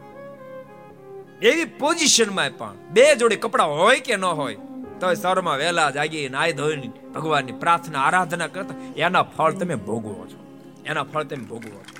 [1.41, 4.57] એવી પોઝિશનમાં પણ બે જોડી કપડા હોય કે ન હોય
[4.99, 10.39] તો સરમાં વહેલા જાગી નાય ધોઈને ભગવાનની પ્રાર્થના, આરાધના કરતા એના ફળ તમે ભોગવો છો.
[10.85, 11.95] એના ફળ તમે ભોગવો છો.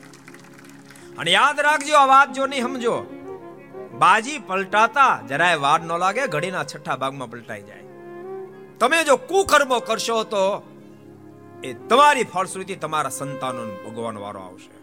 [1.18, 2.96] અને યાદ રાખજો, આ વાત જો નહીં સમજો,
[4.00, 7.86] બાજી પલટાતા જરાય વાર ન લાગે, ઘડીના છઠ્ઠા ભાગમાં પલટાઈ જાય.
[8.80, 10.44] તમે જો કુકર્મો કરશો તો
[11.64, 14.79] એ તમારી ફળશ્રુતિ તમારા સંતાનોને ભોગવાનો વારો આવશે.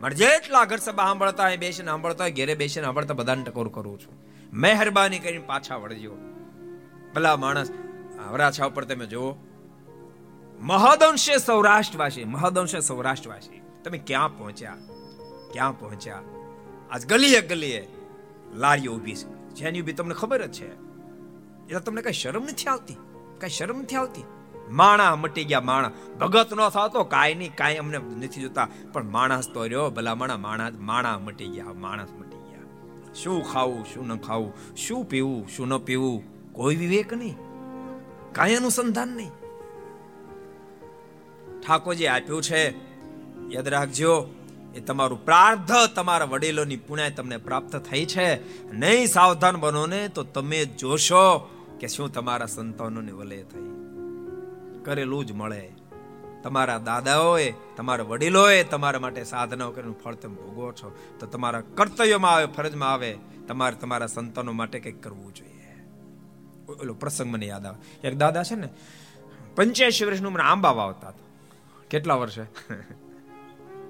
[0.00, 4.00] મારે જેટલા ઘર સભા સાંભળતા હોય, બેસીને સાંભળતા હોય, ઘેરે બેસીને સાંભળતા બધાને ટકોર કરું
[4.00, 4.12] છું.
[4.52, 6.16] મહેરબાની કરીને પાછા વળજો.
[7.14, 7.70] ભલા માણસ
[8.30, 9.34] વરાછા ઉપર તમે જુઓ.
[10.60, 13.60] મહદઅંશે સૌરાષ્ટ્રવાસી મહદઅંશે સૌરાષ્ટ્રવાસી.
[13.84, 14.76] તમે ક્યાં પહોંચ્યા?
[15.52, 16.22] ક્યાં પહોંચ્યા?
[16.90, 17.88] આજ ગલીએ ગલીએ
[18.54, 19.28] લારીઓ ઊભી છે.
[19.28, 20.74] જેની ઊભી તમને ખબર જ છે.
[21.64, 22.96] એટલે તમને કઈ શરમ નથી આવતી?
[23.40, 24.24] કઈ શરમ નથી આવતી?
[24.70, 25.90] માણા મટી ગયા માણા.
[26.20, 28.68] ભગત નો થતો, કાંઈ નહીં, કાંઈ અમને નથી જોતા.
[28.92, 32.60] પણ માણસ તો રહ્યો, ભલા માણા માણસ માણા મટી ગયા, માણસ મટી ગયા.
[33.14, 37.36] શું ખાવું, શું ન ખાવું, શું પીવું, શું ન પીવું, કોઈ વિવેક નહીં.
[38.32, 39.30] કાંઈ અનુસંધાન નહીં.
[41.66, 42.70] ઠાકોરજી આપ્યું છે,
[43.50, 44.34] યાદ રાખજો,
[44.74, 48.34] એ તમારું પ્રાર્થ તમારા વડીલોની પુણ્ય તમને પ્રાપ્ત થઈ છે.
[48.72, 51.50] નહીં સાવધાન બનો ને તો તમે જોશો
[51.80, 53.79] કે શું તમારા સંતાનોને વલય થઈ.
[54.84, 55.72] કરેલું જ મળે.
[56.42, 60.98] તમારા દાદાઓએ, તમારા વડીલોએ તમારા માટે સાધનાઓ કરીને ફળ તમે ભોગવો છો.
[61.20, 63.18] તો તમારા કર્તવ્યમાં આવે, ફરજમાં આવે,
[63.48, 65.84] તમારે તમારા સંતાનો માટે કંઈક કરવું જોઈએ.
[66.82, 68.08] ઓલો પ્રસંગ મને યાદ આવે.
[68.08, 68.68] એક દાદા છે ને,
[69.56, 71.26] પંચ્યાસી વર્ષનું મને આંબા વાવતા હતા.
[71.90, 72.42] કેટલા વર્ષે?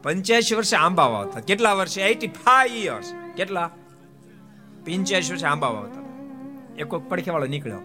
[0.03, 1.41] પંચ્યાસી વર્ષે આંબા વાવતા.
[1.41, 2.03] કેટલા વર્ષે?
[2.03, 3.15] Eighty five years.
[3.37, 3.71] કેટલા?
[4.87, 6.01] પંચ્યાસી વર્ષે આંબા વાવતા
[6.79, 7.81] એક કોઈક પડખે વાળો નીકળ્યો.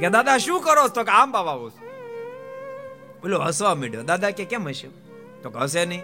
[0.00, 1.70] કે દાદા શું કરો તો કે આંબા વાવો
[3.26, 4.02] બોલો, હસવા માંડ્યો.
[4.02, 4.90] દાદા કે કેમ હસ્યો?
[5.42, 6.02] તો કે હશે નહીં.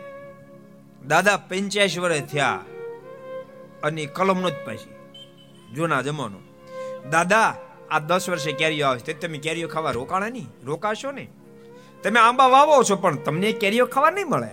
[1.08, 2.60] દાદા પંચ્યાસી વર્ષ થયા
[3.82, 4.94] અને કલમનો જ પાછી,
[5.74, 6.40] જૂના જમાનો.
[7.10, 7.56] દાદા,
[7.90, 10.48] આ દસ વર્ષે કેરીઓ આવશે તમે કેરીઓ ખાવા રોકાણા નહીં?
[10.64, 11.30] રોકાશો નહીં?
[12.02, 14.52] તમે આંબા વાવો છો, પણ તમને કેરીઓ ખાવા નહીં મળે.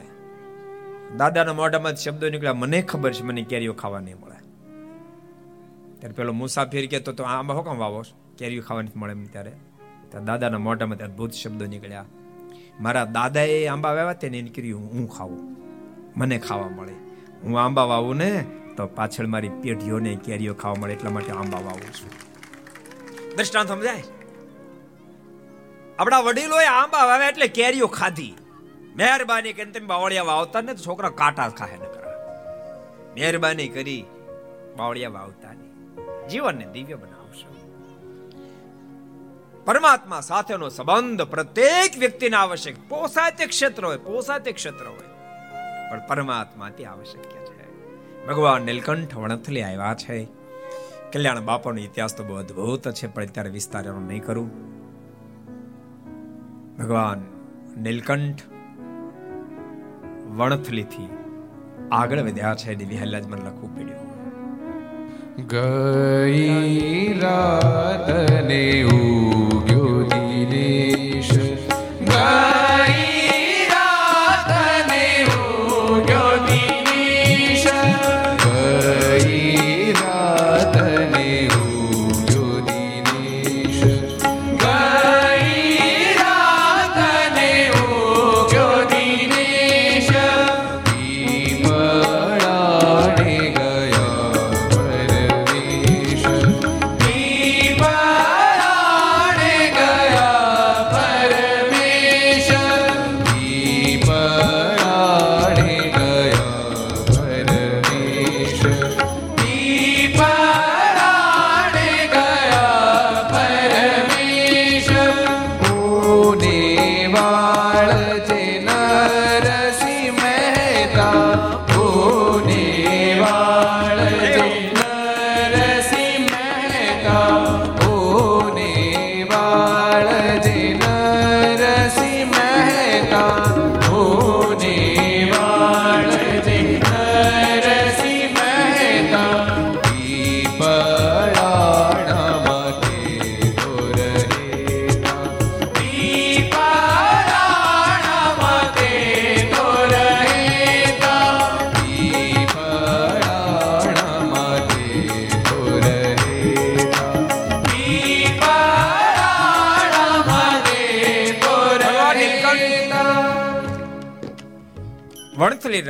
[1.17, 4.39] દાદાના મોઢામાં શબ્દો નીકળ્યા, મને ખબર છે, મને કેરીઓ ખાવા નહીં મળે.
[5.99, 8.03] ત્યારે પેલો મુસાફિર કે તો આંબા હો કામ વાવો
[8.37, 9.53] કેરીઓ ખાવા નથી મળે એમ ત્યારે.
[10.25, 12.05] દાદાના મોઢામાં અદભુત શબ્દો નીકળ્યા.
[12.79, 15.57] મારા દાદાએ આંબા વાવ્યા તેને એને કર્યું હું ખાવું.
[16.17, 16.93] મને ખાવા મળે.
[17.43, 18.45] હું આંબા વાવું ને,
[18.77, 22.09] તો પાછળ મારી પેઢીઓને કેરીઓ ખાવા મળે, એટલા માટે આંબા વાવું છું.
[23.35, 24.03] દ્રષ્ટાંત સમજાય?
[25.99, 28.35] આપણા વડીલોએ આંબા વાવ્યા એટલે કેરીઓ ખાધી.
[28.95, 32.09] મહેરબાની કરીને તમે બાવળિયા વાવતા ને તો છોકરા કાંટા ખાહે ન કરા.
[33.17, 34.05] મહેરબાની કરી
[34.77, 37.18] બાવળિયા વાવતા નહીં જીવનને દિવ્ય બનાવશો
[39.65, 42.89] પરમાત્મા સાથેનો સંબંધ પ્રત્યેક વ્યક્તિને આવશ્યક.
[42.89, 45.07] પોસાય તે ક્ષેત્ર હોય, પોસાય તે ક્ષેત્ર હોય.
[45.91, 47.59] પણ પરમાત્મા તે આવશ્યક છે.
[48.27, 50.27] ભગવાન નીલકંઠ વણથલી આવ્યા છે.
[51.13, 54.69] કલ્યાણ બાપાનો ઇતિહાસ તો બહુ અદભુત છે, પણ અત્યારે વિસ્તાર નહીં કરું.
[56.77, 57.21] ભગવાન
[57.81, 58.41] નીલકંઠ
[60.27, 61.09] વણથલીથી
[61.91, 62.75] આગળ વધ્યા છે.
[62.75, 64.09] ને વિહલાજ મને લખવું પડ્યું.
[65.47, 68.98] ગઈ રાતને ઉગ્યો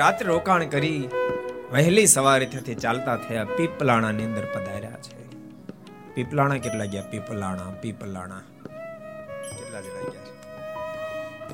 [0.09, 1.01] રાત્રે રોકાણ કરી
[1.73, 5.17] વહેલી સવારે ત્યાંથી ચાલતા થયા પીપલાણાની અંદર પધાર્યા છે.
[6.13, 7.09] પીપલાણા કેટલા ગયા?
[7.11, 8.43] પીપલાણા પીપલાણા.
[9.49, 10.25] કેટલા જણા ગયા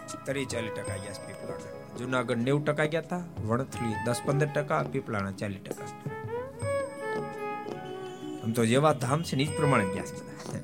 [0.10, 0.18] છે?
[0.28, 1.72] તરી ચાલીસ ટકા ગયા પીપલાણા.
[2.00, 5.90] જુનાગઢ નેવું ટકા ગયા હતા, વણથલી દસ, પંદર ટકા, પીપલાણા ચાલીસ ટકા.
[8.44, 10.10] આમ તો જેવા ધામ છે ને પ્રમાણે ગયા
[10.52, 10.62] છે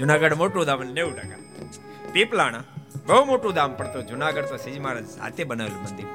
[0.00, 1.40] જુનાગઢ મોટું ધામ નેવું ટકા.
[2.12, 2.64] પીપલાણા,
[3.06, 6.08] બહુ મોટું ધામ પડતો જુનાગઢ તો સિંહ મહારાજ સાથે બનાવેલું મંદિર.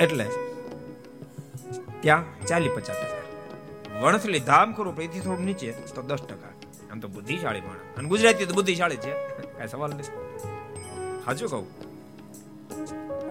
[0.00, 0.24] એટલે
[2.00, 3.22] ત્યાં ચાલી પચાસ ટકા.
[4.00, 6.48] વણથલી ધામ કરું એથી થોડું નીચે, તો દસ ટકા.
[6.90, 7.98] આમ તો બુદ્ધિશાળી માણસ.
[7.98, 9.12] અને ગુજરાતી તો બુદ્ધિશાળી છે.
[9.58, 10.12] કઈ સવાલ નથી.
[11.26, 11.66] હાજુ કહું?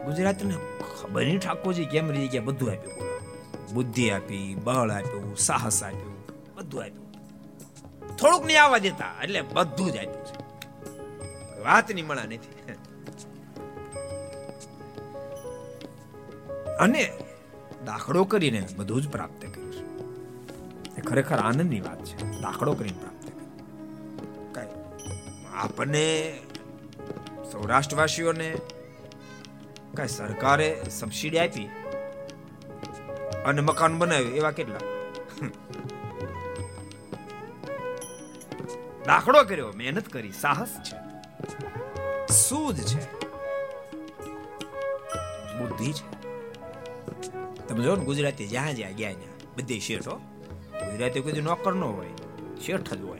[0.06, 0.56] ગુજરાતને
[1.02, 2.42] ખબર નહીં ઠાકોરજી કેમ રહી ગયા?
[2.42, 3.02] બધું આપ્યું
[3.74, 7.12] બુદ્ધિ આપી, બળ આપ્યું, સાહસ આપ્યું, બધું આપ્યું.
[8.16, 10.42] થોડુંક નહીં આવવા દેતા, એટલે બધું જ આપ્યું છે.
[11.94, 12.74] નહીં મળા નથી
[16.82, 17.14] અને
[17.86, 19.84] દાખલો કરીને બધું જ પ્રાપ્ત કર્યું છે.
[20.98, 22.42] એ ખરેખર આનંદની વાત છે.
[22.42, 23.12] દાખલો કરીને પ્રાપ્ત
[25.54, 26.40] આપણને
[27.52, 28.56] સૌરાષ્ટ્રવાસીઓને
[29.98, 31.70] કઈ સરકારે સબસિડી આપી
[33.46, 34.76] અને મકાન બનાવ્યું, એવા કેટલા?
[39.06, 40.98] દાખલો કર્યો, મહેનત કરી, સાહસ છે.
[42.34, 43.20] સૂઝ છે.
[45.58, 46.21] બુદ્ધિ છે.
[47.72, 50.16] તમે જો ગુજરાતી જ્યાં જ્યાં ગયા ત્યાં બધી શેઠ હો.
[50.92, 52.08] ગુજરાતી કોઈ નોકર ન હોય,
[52.66, 53.20] શેઠ જ હોય.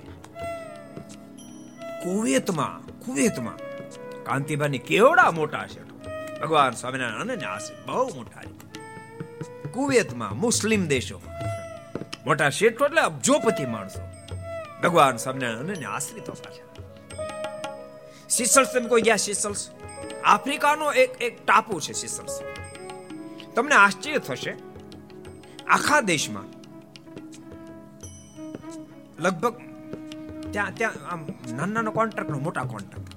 [2.04, 3.58] કુવેતમાં કુવેતમાં.
[4.24, 6.00] કાંતિભાઈ કેવડા મોટા શેઠો.
[6.42, 7.36] ભગવાન સ્વામિનારાયણ અને
[7.86, 8.42] બહુ મોટા
[9.72, 11.36] કુવેતમાં મુસ્લિમ દેશોમાં.
[12.26, 14.00] મોટા શેઠો એટલે અબજોપતિ માણસો.
[14.84, 16.84] ભગવાન સ્વામિનારાયણ અનન્ય આશ્રિતો પાછા.
[18.30, 19.70] સિસલ્સ તમે કોઈ ગયા સિસલ્સ?
[20.24, 22.40] આફ્રિકાનો એક એક ટાપુ છે સિસલ્સ.
[23.56, 24.56] તમને આશ્ચર્ય થશે.
[25.68, 26.44] આખા દેશમાં
[29.24, 29.56] લગભગ
[30.52, 31.26] ત્યાં ત્યાં આમ
[31.56, 33.12] નાના નાના કોન્ટ્રાક્ટર, મોટા કોન્ટ્રાક્ટર.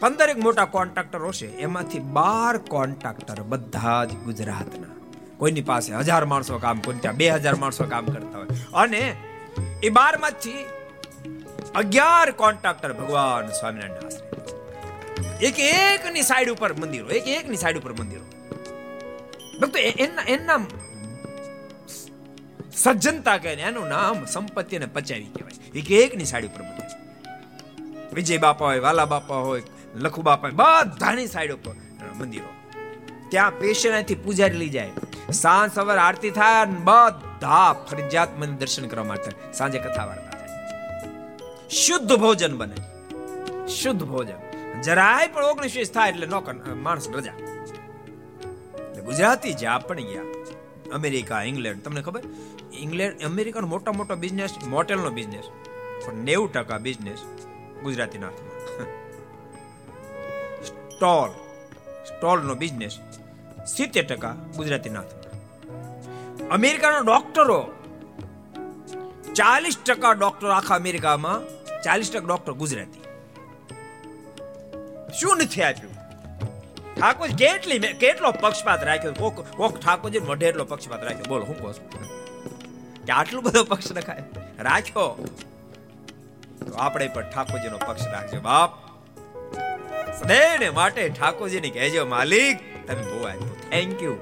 [0.00, 4.88] પંદર એક મોટા કોન્ટ્રાક્ટરો છે, એમાંથી બાર કોન્ટ્રાક્ટર બધા જ ગુજરાતના.
[5.36, 8.46] કોઈની પાસે હજાર માણસો કામ કોઈ ત્યાં બે હજાર માણસો કામ કરતા હોય.
[8.74, 9.16] અને
[9.82, 10.64] એ બારમાંથી
[11.74, 17.78] અગિયાર કોન્ટ્રાક્ટર ભગવાન સ્વામિનારાયણ આશ્રય એક એક ની સાઈડ ઉપર મંદિરો એક એક ની સાઈડ
[17.78, 18.35] ઉપર મંદિરો.
[19.60, 20.60] ભક્તો એના એના
[22.72, 28.38] સજ્જનતા કહે એનું નામ સંપત્તિ અને પચાવી કહેવાય એક એક ની સાઈડ ઉપર મંદિર વિજય
[28.38, 29.62] બાપા હોય વાલા બાપા હોય
[29.94, 31.74] લખુ બાપા બધાની સાઈડ ઉપર
[32.18, 32.50] મંદિરો
[33.30, 34.92] ત્યાં પેશન્ટથી પૂજારી લઈ જાય
[35.32, 40.36] સાંજ સવાર આરતી થાય બધા ફરજિયાત મને દર્શન કરવા માટે સાંજે કથા વાર્તા
[41.76, 42.76] શુદ્ધ ભોજન બને
[43.68, 44.38] શુદ્ધ ભોજન
[44.82, 47.55] જરાય પણ ઓગણીસ થાય એટલે નોકર માણસ રજા
[49.06, 50.28] ગુજરાતી જ્યાં પણ ગયા.
[50.96, 52.24] અમેરિકા, ઇંગ્લેન્ડ, તમને ખબર?
[52.84, 55.46] ઇંગ્લેન્ડ, અમેરિકાનો મોટા મોટો બિઝનેસ મોટેલનો બિઝનેસ
[56.04, 57.20] પણ નેવું ટકા બિઝનેસ
[57.84, 58.90] ગુજરાતીના હાથમાં
[60.68, 61.30] સ્ટોલ,
[62.10, 62.94] સ્ટોલનો બિઝનેસ
[63.74, 67.60] સિત્તેર ટકા ગુજરાતીના હાથમાં અમેરિકાના ડોક્ટરો,
[69.34, 71.40] ચાલીસ ટકા ડોક્ટર આખા અમેરિકામાં,
[71.84, 73.04] ચાલીસ ટકા ડોક્ટર ગુજરાતી.
[75.20, 75.95] શું નથી આપ્યું?
[76.96, 79.12] ઠાકોર કેટલી કેટલો પક્ષપાત રાખ્યો?
[79.12, 81.26] કોક કોક ઠાકોરજી મોઢે એટલો પક્ષપાત રાખ્યો.
[81.28, 81.74] બોલો, હું કહું
[83.06, 84.24] કે આટલું બધો પક્ષ રખાય
[84.60, 85.10] રાખ્યો.
[86.66, 88.70] તો આપણે પણ ઠાકોરજીનો પક્ષ રાખજો, બાપ.
[90.20, 94.16] સદૈવને માટે ઠાકોરજીને કહેજો, માલિક, તમે બહુ આવ્યો થેન્ક યુ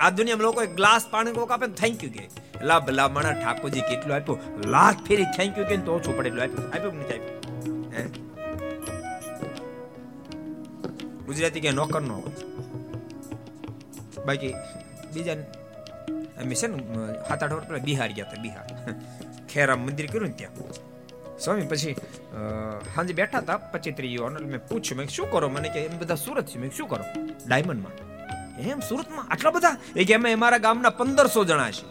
[0.00, 2.24] આ દુનિયામાં લોકો એક ગ્લાસ પાણી કોક આપે થેન્ક યુ કે
[2.62, 4.38] લા ભલા માણા ઠાકોરજી કેટલું આપ્યું?
[4.66, 8.23] લાખ ફેરી થેન્ક યુ કે તો ઓછું પડે એટલું આપ્યું આપ્યું નથી આપ્યું?
[11.26, 12.36] ગુજરાતી કે નોકર નો હોય.
[14.26, 14.50] બાકી
[15.14, 15.34] બીજા
[16.40, 16.76] અમે છે ને
[17.28, 18.66] સાત આઠ વર્ષ પહેલા બિહાર ગયા હતા, બિહાર.
[19.48, 20.52] ખેરામ મંદિર કર્યું ને ત્યાં.
[21.38, 21.94] સ્વામી પછી
[22.94, 25.48] સાંજે બેઠા હતા પચીત્રીઓ મેં પૂછ્યું, મેં શું કરો?
[25.48, 26.58] મને કે, એમ બધા સુરત છે.
[26.58, 27.04] મેં શું કરો?
[27.46, 27.94] ડાયમંડમાં.
[28.62, 29.24] એમ સુરતમાં?
[29.30, 29.76] આટલા બધા?
[29.96, 31.86] એ કે, અમે અમારા ગામના પંદરસો જણા છે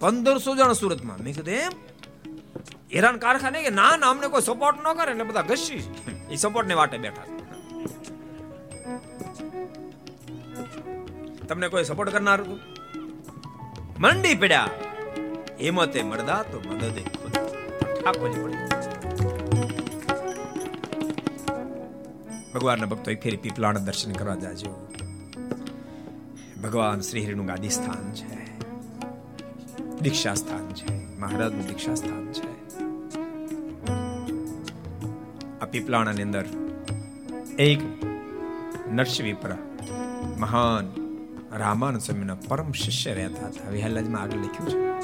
[0.00, 1.18] પંદરસો જણા સુરતમાં.
[1.24, 1.72] મેં કીધું, એમ?
[2.94, 5.80] હેરાન કારખાને કે ના ના, અમને કોઈ સપોર્ટ ન કરે એટલે બધા ઘસી.
[6.30, 7.24] એ સપોર્ટ ને વાટે બેઠા
[11.48, 12.60] તમને કોઈ સપોર્ટ કરનાર હતું
[13.98, 14.68] મંડી પડ્યા
[15.60, 17.02] હિંમતે મરદા તો મદદે
[18.02, 18.54] ઠાકોરજી પડી
[22.54, 24.88] ભગવાનના ભક્તો એક ફેરી પીપલાણ દર્શન કરવા જાજો.
[26.62, 28.60] ભગવાન શ્રી હરિનું ગાદી સ્થાન છે.
[30.00, 31.18] દીક્ષા સ્થાન છે.
[31.18, 32.78] મહારાજનું દીક્ષા સ્થાન છે.
[35.60, 36.44] આ પીપલાણાની અંદર
[37.58, 37.78] એક
[38.90, 39.36] નરસિંહ
[40.38, 40.92] મહાન
[41.56, 43.70] રામાનુ સ્વામીના પરમ શિષ્ય રહેતા હતા.
[43.70, 44.94] વિહલાજમાં આગળ લખ્યું છે.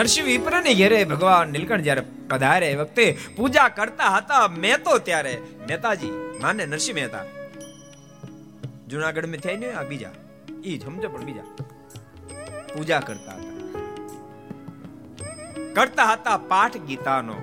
[0.00, 5.42] નરસિંહ વિપ્રને ઘેરે ભગવાન નીલકંઠ જ્યારે પધારે વખતે પૂજા કરતા હતા મેં તો ત્યારે.
[5.68, 6.10] મહેતાજી,
[6.42, 7.24] માને નરસિંહ મહેતા.
[8.88, 10.10] જુનાગઢ મેં થઈ ને આ બીજા.
[10.64, 11.42] ઈ સમજો પણ બીજા.
[12.74, 13.74] પૂજા કરતા હતા.
[15.74, 17.34] કરતા હતા પાઠ ગીતાનો.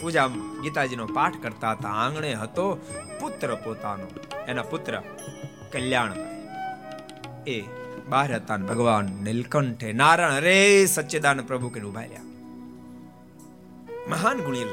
[0.00, 0.26] પૂજા
[0.62, 1.88] ગીતાજીનો પાઠ કરતા હતા.
[1.88, 2.74] આંગણે હતો
[3.20, 4.06] પુત્ર પોતાનો.
[4.48, 5.02] એના પુત્ર
[5.72, 6.46] કલ્યાણભાઈ.
[7.52, 12.02] એ બહાર હતા ભગવાન નીલકંઠે નારાયણ અરે સચ્ચિદાન પ્રભુ કે ઊભા
[14.08, 14.68] મહાન ગુણિયલ.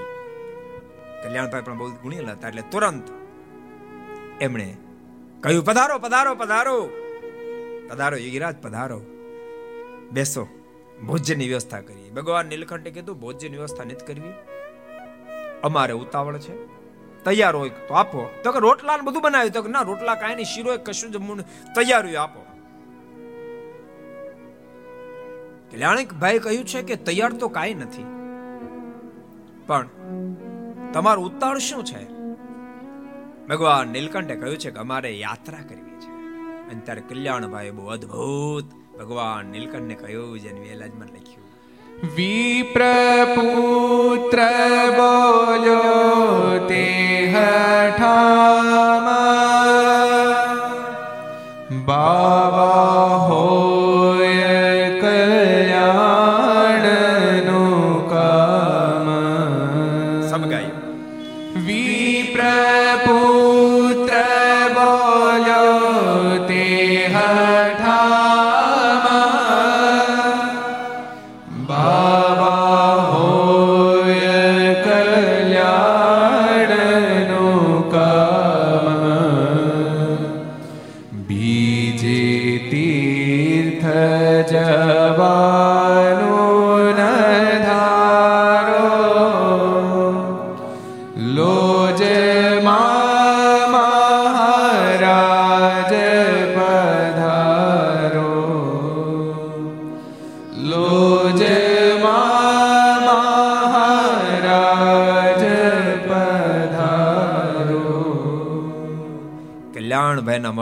[1.24, 3.04] કલ્યાણભાઈ પણ બહુ ગુણિયલ હતા એટલે તુરંત
[4.42, 4.78] એમણે
[5.42, 6.90] કહ્યું, પધારો પધારો પધારો.
[7.90, 9.02] પધારો યોગીરાજ પધારો.
[10.12, 10.48] બેસો,
[11.06, 14.34] ભોજનની વ્યવસ્થા કરી ભગવાન નીલકંઠે કીધું, ભોજનની વ્યવસ્થા નથી કરવી.
[15.64, 16.78] અમારે ઉતાવળ છે.
[17.24, 18.30] તૈયાર હોય તો આપો.
[18.44, 19.52] તો કે રોટલા બધું બનાવ્યું.
[19.52, 21.42] તો કે ના, રોટલા કાંઈ નહીં, શીરો કશું જ
[21.76, 22.47] તૈયાર હોય આપો.
[25.72, 28.06] કલ્યાણિક ભાઈ કહ્યું છે કે તૈયાર તો કાંઈ નથી.
[29.68, 29.88] પણ
[30.94, 32.08] તમારું ઉતાળ શું છે?
[33.48, 36.12] ભગવાન નીલકંઠે કહ્યું છે કે અમારે યાત્રા કરવી છે.
[36.72, 38.66] અને ત્યારે કલ્યાણભાઈ બહુ અદ્ભુત
[39.00, 41.48] ભગવાન નીલકંઠને કહ્યું, જેને વેલાજમાં લખ્યું.
[42.16, 44.40] વિપ્રપુત્ર
[44.98, 48.37] બોલ્યો તે હઠામાં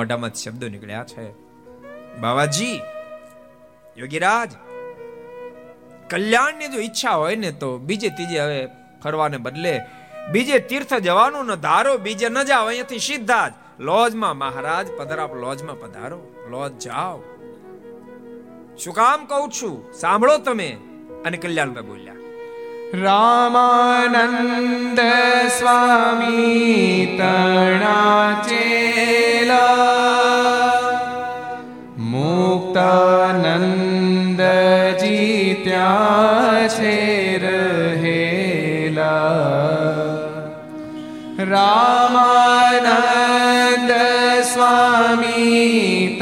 [0.06, 1.26] મોઢામાં શબ્દો નીકળ્યા છે.
[2.20, 2.82] બાવાજી,
[3.97, 4.51] યોગીરાજ,
[6.10, 8.68] કલ્યાણની જો ઈચ્છા હોય ને તો બીજે ત્રીજે હવે
[9.03, 9.82] ફરવાને બદલે
[10.32, 15.80] બીજે તીર્થ જવાનું ન ધારો, બીજે ન જાઓ, અહીંયાથી સીધા જ લોજમાં મહારાજ પધરાપ લોજમાં
[15.80, 17.18] પધારો, લોજ જાઓ.
[18.78, 19.93] શું કામ કહું છું?
[19.93, 20.78] સાંભળો તમે
[21.26, 22.14] અને કલ્યાણભાઈ બોલ્યા.
[22.94, 25.00] રામાનંદ
[25.50, 29.86] સ્વામી તણા ચેલા
[35.00, 39.06] जीत्या ત્યાં છે રહેલા
[41.52, 43.92] રામાનંદ
[44.44, 46.18] સ્વામી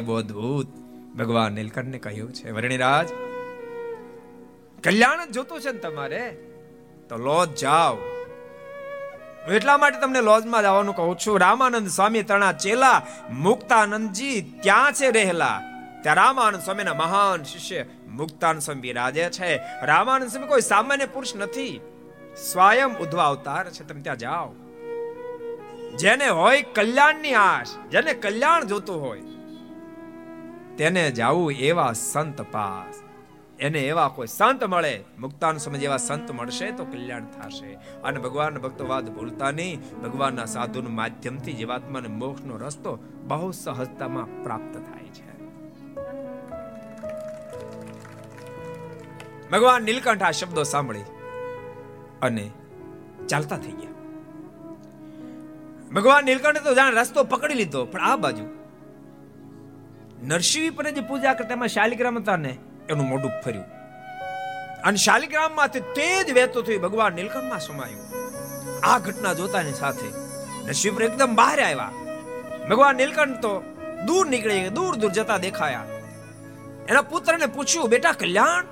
[0.00, 0.66] બહુ અદ્ભુત.
[1.16, 3.08] ભગવાન નીલકંઠને કહ્યું છે, વર્ણિરાજ,
[4.84, 6.30] કલ્યાણ જ જોતું છે ને તમારે?
[7.08, 7.96] તો લોજ જાઓ.
[9.52, 11.40] એટલા માટે તમને લોજમાં જવાનું કહું છું.
[11.40, 15.60] રામાનંદ સ્વામી તણા ચેલા, મુક્તાનંદજી ત્યાં છે રહેલા.
[16.02, 19.60] ત્યાં રામાનંદ સ્વામીના મહાન શિષ્ય મુક્તાનંદ સ્વામી બિરાજે છે.
[19.82, 21.80] રામાનંદ સ્વામી કોઈ સામાન્ય પુરુષ નથી.
[22.52, 24.54] સ્વયં ઉદ્ધવ અવતાર છે, તમે ત્યાં જાઓ.
[25.98, 29.20] જેને હોય કલ્યાણની આશ, જેને કલ્યાણ જોતું હોય
[30.78, 33.02] તેને જાવું એવા સંત પાસ.
[33.60, 37.78] એને એવા કોઈ સંત મળે, મુક્તાન સમજ એવા સંત મળશે તો કલ્યાણ થશે.
[38.04, 39.80] અને ભગવાન ભક્તવાદ ભૂલતા નહીં.
[40.02, 45.34] ભગવાનના સાધુના માધ્યમથી જીવાત્માને મોક્ષનો રસ્તો બહુ સહજતામાં પ્રાપ્ત થાય છે.
[49.50, 51.02] ભગવાન નીલકંઠ આ શબ્દો સાંભળી
[52.22, 52.50] અને
[53.28, 53.90] ચાલતા થઈ ગયા.
[55.94, 58.63] ભગવાન નીલકંઠે તો જાણે રસ્તો પકડી લીધો, પણ આ બાજુ
[60.22, 62.58] નરસિંહ પર જે પૂજા કરતા એમાં શાલિગ્રામ હતા ને,
[62.88, 63.64] એનું મોઢું ફર્યું.
[64.82, 68.14] અને શાલિગ્રામમાંથી તેજ વહેતો થયું, ભગવાન નીલકંઠમાં સમાયું.
[68.82, 70.06] આ ઘટના જોતાની સાથે
[70.66, 71.90] નરસિંહ એકદમ બહાર આવ્યા.
[72.70, 73.62] ભગવાન નીલકંઠ તો
[74.06, 75.84] દૂર નીકળી દૂર દૂર જતા દેખાયા.
[76.88, 78.64] એના પુત્રને પૂછ્યું, બેટા, કલ્યાણ,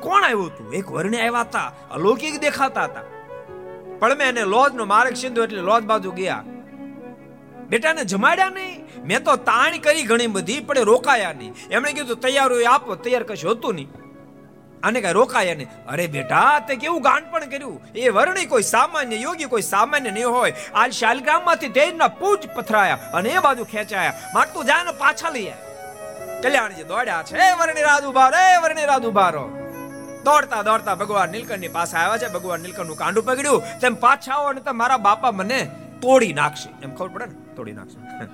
[0.00, 0.72] કોણ આવ્યું તું?
[0.72, 3.00] એક વર્ણે આવ્યા હતા, અલૌકિક દેખાતા હતા.
[3.98, 6.44] પણ મેં એને લોજ નો માર્ગ સિંધુ એટલે લોજ બાજુ ગયા.
[7.68, 8.84] બેટાને જમાડ્યા નહીં.
[9.04, 11.54] મેં તો તાણ કરી ઘણી બધી, પણ રોકાયા નહીં.
[11.70, 13.88] એમણે કીધું, તૈયાર હોય, આપો, તૈયાર કશું હતું નહીં.
[14.82, 15.86] આને કઈ રોકાયા નહીં.
[15.86, 17.80] અરે બેટા, તે કેવું ગાંડ પણ કર્યું?
[17.94, 20.54] એ વર્ણી કોઈ સામાન્ય યોગી, કોઈ સામાન્ય નહીં હોય.
[20.74, 24.14] આ શાલગ્રામમાંથી તેજના પૂજ પથરાયા અને એ બાજુ ખેંચાયા.
[24.34, 25.52] માટું જાને પાછા લઈ
[26.42, 29.30] કલ્યાણજી દોડ્યા છે વર્ણી રાજ ઊભા રે વર્ણી રાજ ઊભા
[30.24, 32.32] દોડતા દોડતા ભગવાન નીલકંઠની પાસે આવ્યા છે.
[32.32, 33.80] ભગવાન નીલકંઠનું કાંડું પકડ્યું.
[33.80, 35.70] તેમ પાછા આવો અને મારા બાપા મને
[36.02, 36.68] તોડી નાખશે.
[36.82, 37.47] એમ ખબર પડે ને?
[37.58, 38.26] તોડી નાખશે.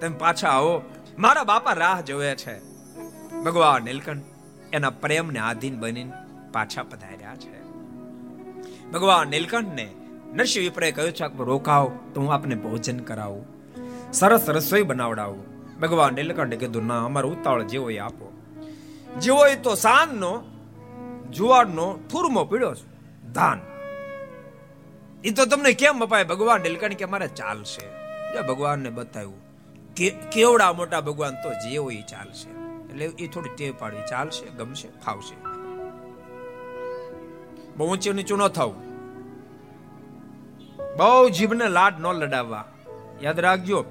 [0.00, 0.82] તમે પાછા આવો.
[1.18, 2.58] મારા બાપા રાહ જોવે છે.
[3.44, 4.22] ભગવાન નીલકંઠ
[4.72, 6.12] એના પ્રેમને આધીન બનીને
[6.52, 7.62] પાછા પધાર્યા છે.
[8.90, 9.94] ભગવાન નીલકંઠને
[10.32, 13.46] નરસિંહ વિપ્રે કહ્યું છે રોકાવ તો હું આપને ભોજન કરાવું.
[14.12, 15.44] સરસ રસોઈ બનાવડાવું.
[15.80, 18.32] ભગવાન નીલકંઠે કીધું, ના, અમારો ઉતાવળ જેવો આપો.
[19.20, 20.42] જેવો તો સાંજનો,
[21.30, 22.98] જુવારનો ઠુરમો પીડ્યો છે.
[23.32, 23.60] ધાન.
[25.24, 26.60] એ તો તમને કેમ અપાય ભગવાન?
[26.60, 27.86] નીલકંઠ કે મારે ચાલશે.
[28.40, 29.48] ભગવાનને બતાવ્યું.
[29.94, 32.50] કે કેવડા મોટા ભગવાન તો જેવો એ ચાલશે.
[32.88, 35.36] એટલે એ થોડી ટેવ પાડી ચાલશે, ગમશે ફાવશે
[37.76, 38.76] બહુ ઊંચું નીચું ન થવું.
[40.96, 42.64] બહુ જીભને લાડ ન લડાવવા.
[43.22, 43.84] યાદ રાખજો,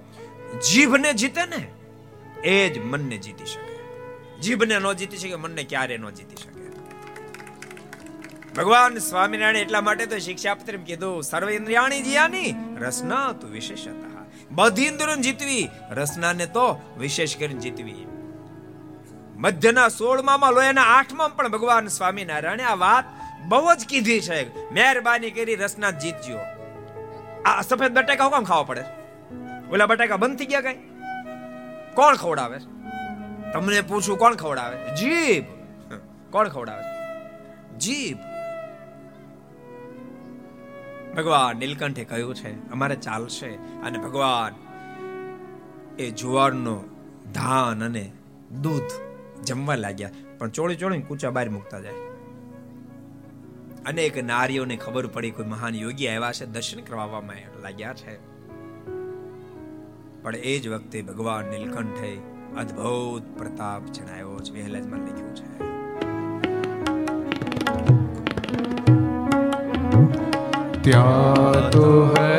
[0.72, 1.72] જીભને જીતે ને
[2.44, 3.78] એ જ મનને જીતી શકે.
[4.42, 6.57] જીભને ન જીતી શકે, મનને ક્યારે ન જીતી શકે.
[8.58, 14.26] ભગવાન સ્વામિનારાયણ એટલા માટે તો શિક્ષાપત્ર કીધું સર્વ ઇન્દ્રિયાણી જીયાની રસના તું વિશેષતા.
[14.52, 18.08] બધી ઇન્દ્રિયો જીતવી, રસનાને તો વિશેષ કરીને જીતવી.
[19.36, 23.04] મધ્યના સોળમાં લોયાના આઠમાં પણ ભગવાન સ્વામિનારાયણે આ વાત
[23.48, 24.70] બહુ જ કીધી છે.
[24.72, 26.40] મહેરબાની કરી રસના જીતજો.
[27.46, 28.84] આ સફેદ બટાકા કોણ ખાવા પડે?
[29.72, 30.76] ઓલા બટાકા બંધ થઈ ગયા કઈ?
[31.94, 32.58] કોણ ખવડાવે?
[33.54, 34.96] તમને પૂછું કોણ ખવડાવે?
[34.96, 35.46] જીભ.
[36.32, 36.84] કોણ ખવડાવે?
[37.78, 38.37] જીભ.
[41.18, 44.56] ભગવાન નીલકંઠે કહ્યું છે, અમારે ચાલશે અને ભગવાન
[46.00, 46.84] એ જુવારનો
[47.34, 48.12] ધાન અને
[48.62, 48.92] દૂધ
[49.44, 50.10] જમવા લાગ્યા.
[50.38, 51.94] પણ ચોળી ચોળી કૂચા બહાર મૂકતા જાય.
[53.86, 58.38] અનેક નારીઓને ખબર પડી કોઈ મહાન યોગી આવ્યા છે, દર્શન કરવામાં લાગ્યા છે.
[60.22, 62.18] પણ એ જ વખતે ભગવાન નીલકંઠે
[62.58, 65.77] અદ્ભુત પ્રતાપ જણાવ્યો છે વહેલાજમાં લખ્યું છે.
[70.88, 72.37] ત્યાં તો હરી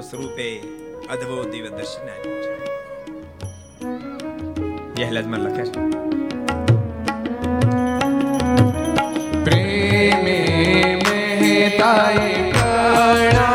[0.00, 0.48] ચતુર્ભ સ્વરૂપે
[1.08, 2.40] અદ્ભુત દિવ્ય દર્શન આપ્યું
[4.94, 5.80] છે જહેલાજમાં લખે છે
[9.44, 10.38] પ્રેમે
[11.02, 13.49] મહેતાએ પ્રણામ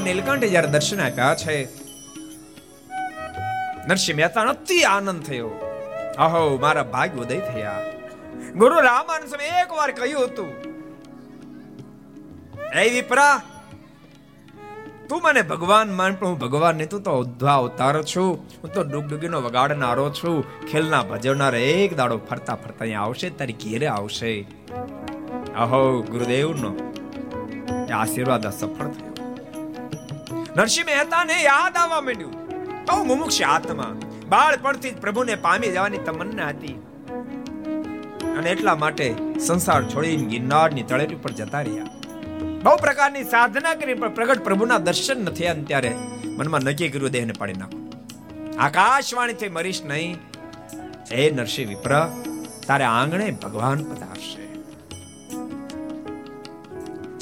[0.00, 1.56] ભગવાન નીલકંઠે જ્યારે દર્શન આપ્યા છે,
[3.88, 5.50] નરસિંહ મહેતાનો અતિ આનંદ થયો.
[6.18, 7.80] આહો, મારા ભાગ્યોદય થયા.
[8.60, 10.50] ગુરુ રામાનંદ સ્વામી એકવાર કહ્યું હતું,
[12.82, 13.36] એ વિપરા,
[15.08, 18.30] તું મને ભગવાન માન, પણ હું ભગવાન નહીં તું તો ઉદ્ધવા અવતાર છું.
[18.60, 20.38] હું તો ડુગડુગીનો વગાડનારો છું.
[20.70, 24.32] ખેલના ભજવનાર એક દાડો ફરતા ફરતા અહીંયા આવશે, તારી ઘેરે આવશે.
[25.62, 25.80] અહો
[26.12, 26.72] ગુરુદેવનો
[28.00, 29.09] આશીર્વાદ સફળ થયો.
[30.56, 32.32] નરસિંહ મહેતાને યાદ આવવા માંડ્યું.
[32.84, 33.96] કહું મુમુક્ષ આત્મા,
[34.28, 36.82] બાળપણથી જ પ્રભુને પામી જવાની તમન્ના હતી.
[38.38, 39.14] અને એટલા માટે
[39.46, 41.84] સંસાર છોડીને ગિરનારની તળેટી પર જતા રહ્યા.
[42.62, 47.32] બહુ પ્રકારની સાધના કરી, પણ પ્રગટ પ્રભુના દર્શન ન થયા ત્યારે મનમાં નક્કી કર્યું દેહને
[47.32, 47.92] પાડી નાખો.
[48.58, 50.16] આકાશવાણીથી મરીશ નહીં.
[51.12, 52.08] એ નરસિંહ વિપ્ર,
[52.66, 54.48] તારે આંગણે ભગવાન પધારશે.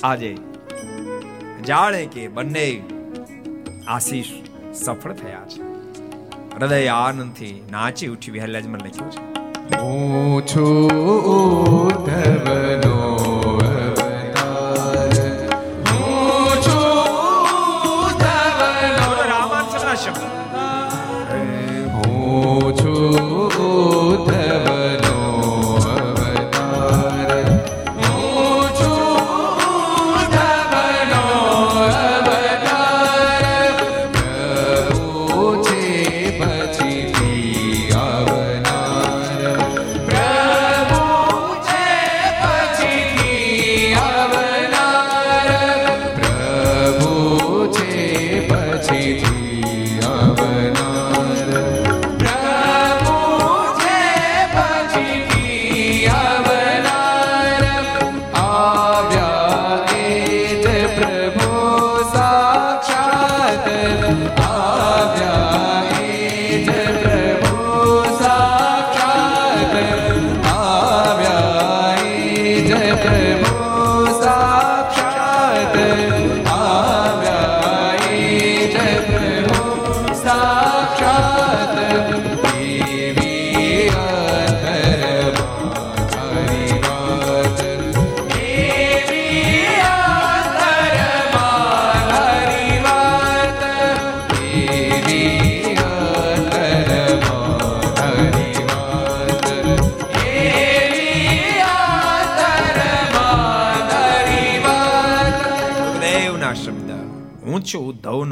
[0.04, 0.36] આજે
[1.66, 2.82] જાણે કે બંને
[3.89, 4.26] આશીષ
[4.74, 5.62] સફળ થયા છે.
[6.57, 9.39] હૃદય આનંદથી નાચી ઉઠી વહેલાજમાં લખ્યું છે.
[9.76, 10.93] હું છું
[11.86, 13.17] ઉદ્ધવનો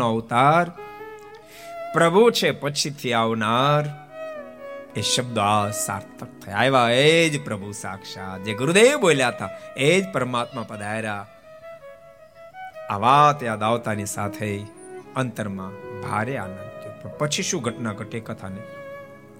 [0.08, 0.72] અવતાર
[1.94, 3.84] પ્રભુ છે પછીથી આવનાર.
[4.96, 6.56] એ શબ્દ આ સાર્થક થયા.
[6.56, 8.44] આવ્યા એ જ પ્રભુ સાક્ષાત.
[8.44, 11.26] જે ગુરુદેવ બોલ્યા હતા, એ જ પરમાત્મા પધાર્યા.
[12.90, 14.66] આ વાત યાદ આવતાની સાથે
[15.16, 17.12] અંતરમાં ભારે આનંદ થયો.
[17.18, 18.60] પછી શું ઘટના ઘટે કથાને?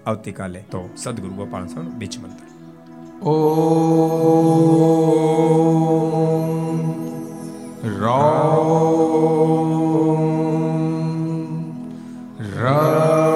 [0.07, 2.57] આવતીકાલે તો સદગુરુ ગોપાલ સ્વામી બીજ મંત્ર.
[3.27, 3.33] ઓ
[7.89, 8.27] Rome.
[12.59, 13.36] Rome.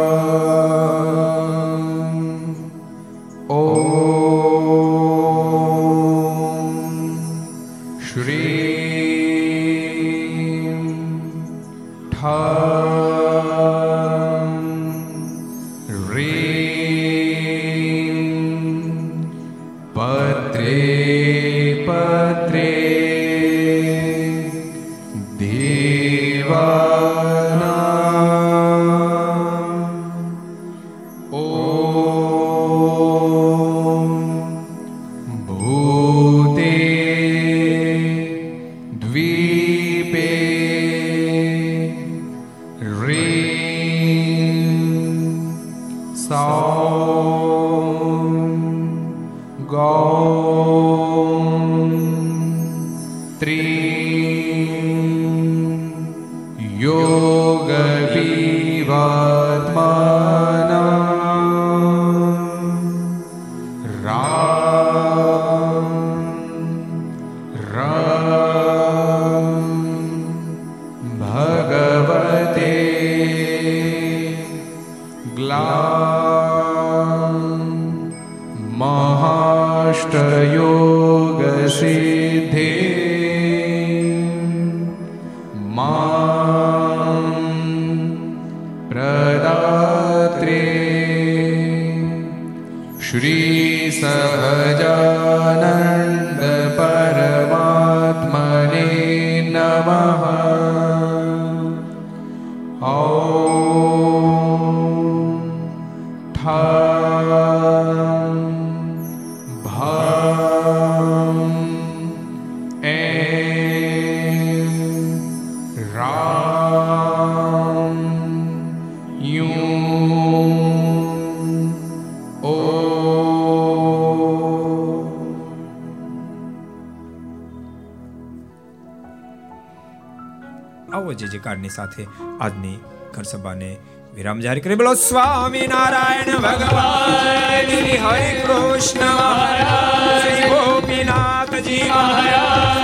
[131.61, 132.07] જયકારની સાથે
[132.41, 132.77] આજની
[133.15, 133.77] ઘર સભાને
[134.15, 134.75] વિરામ જાહેર કરી.
[134.75, 142.80] બોલો, સ્વામી નારાયણ ભગવાન હરે કૃષ્ણ મહારાજ ગોપીનાથજી મહારાજ.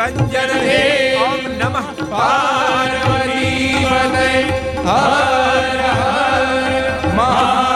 [0.00, 0.84] નિરંજન હે
[1.20, 4.28] ઓમ નમઃ પાર્વતી પતય
[4.86, 7.69] હર હર મહા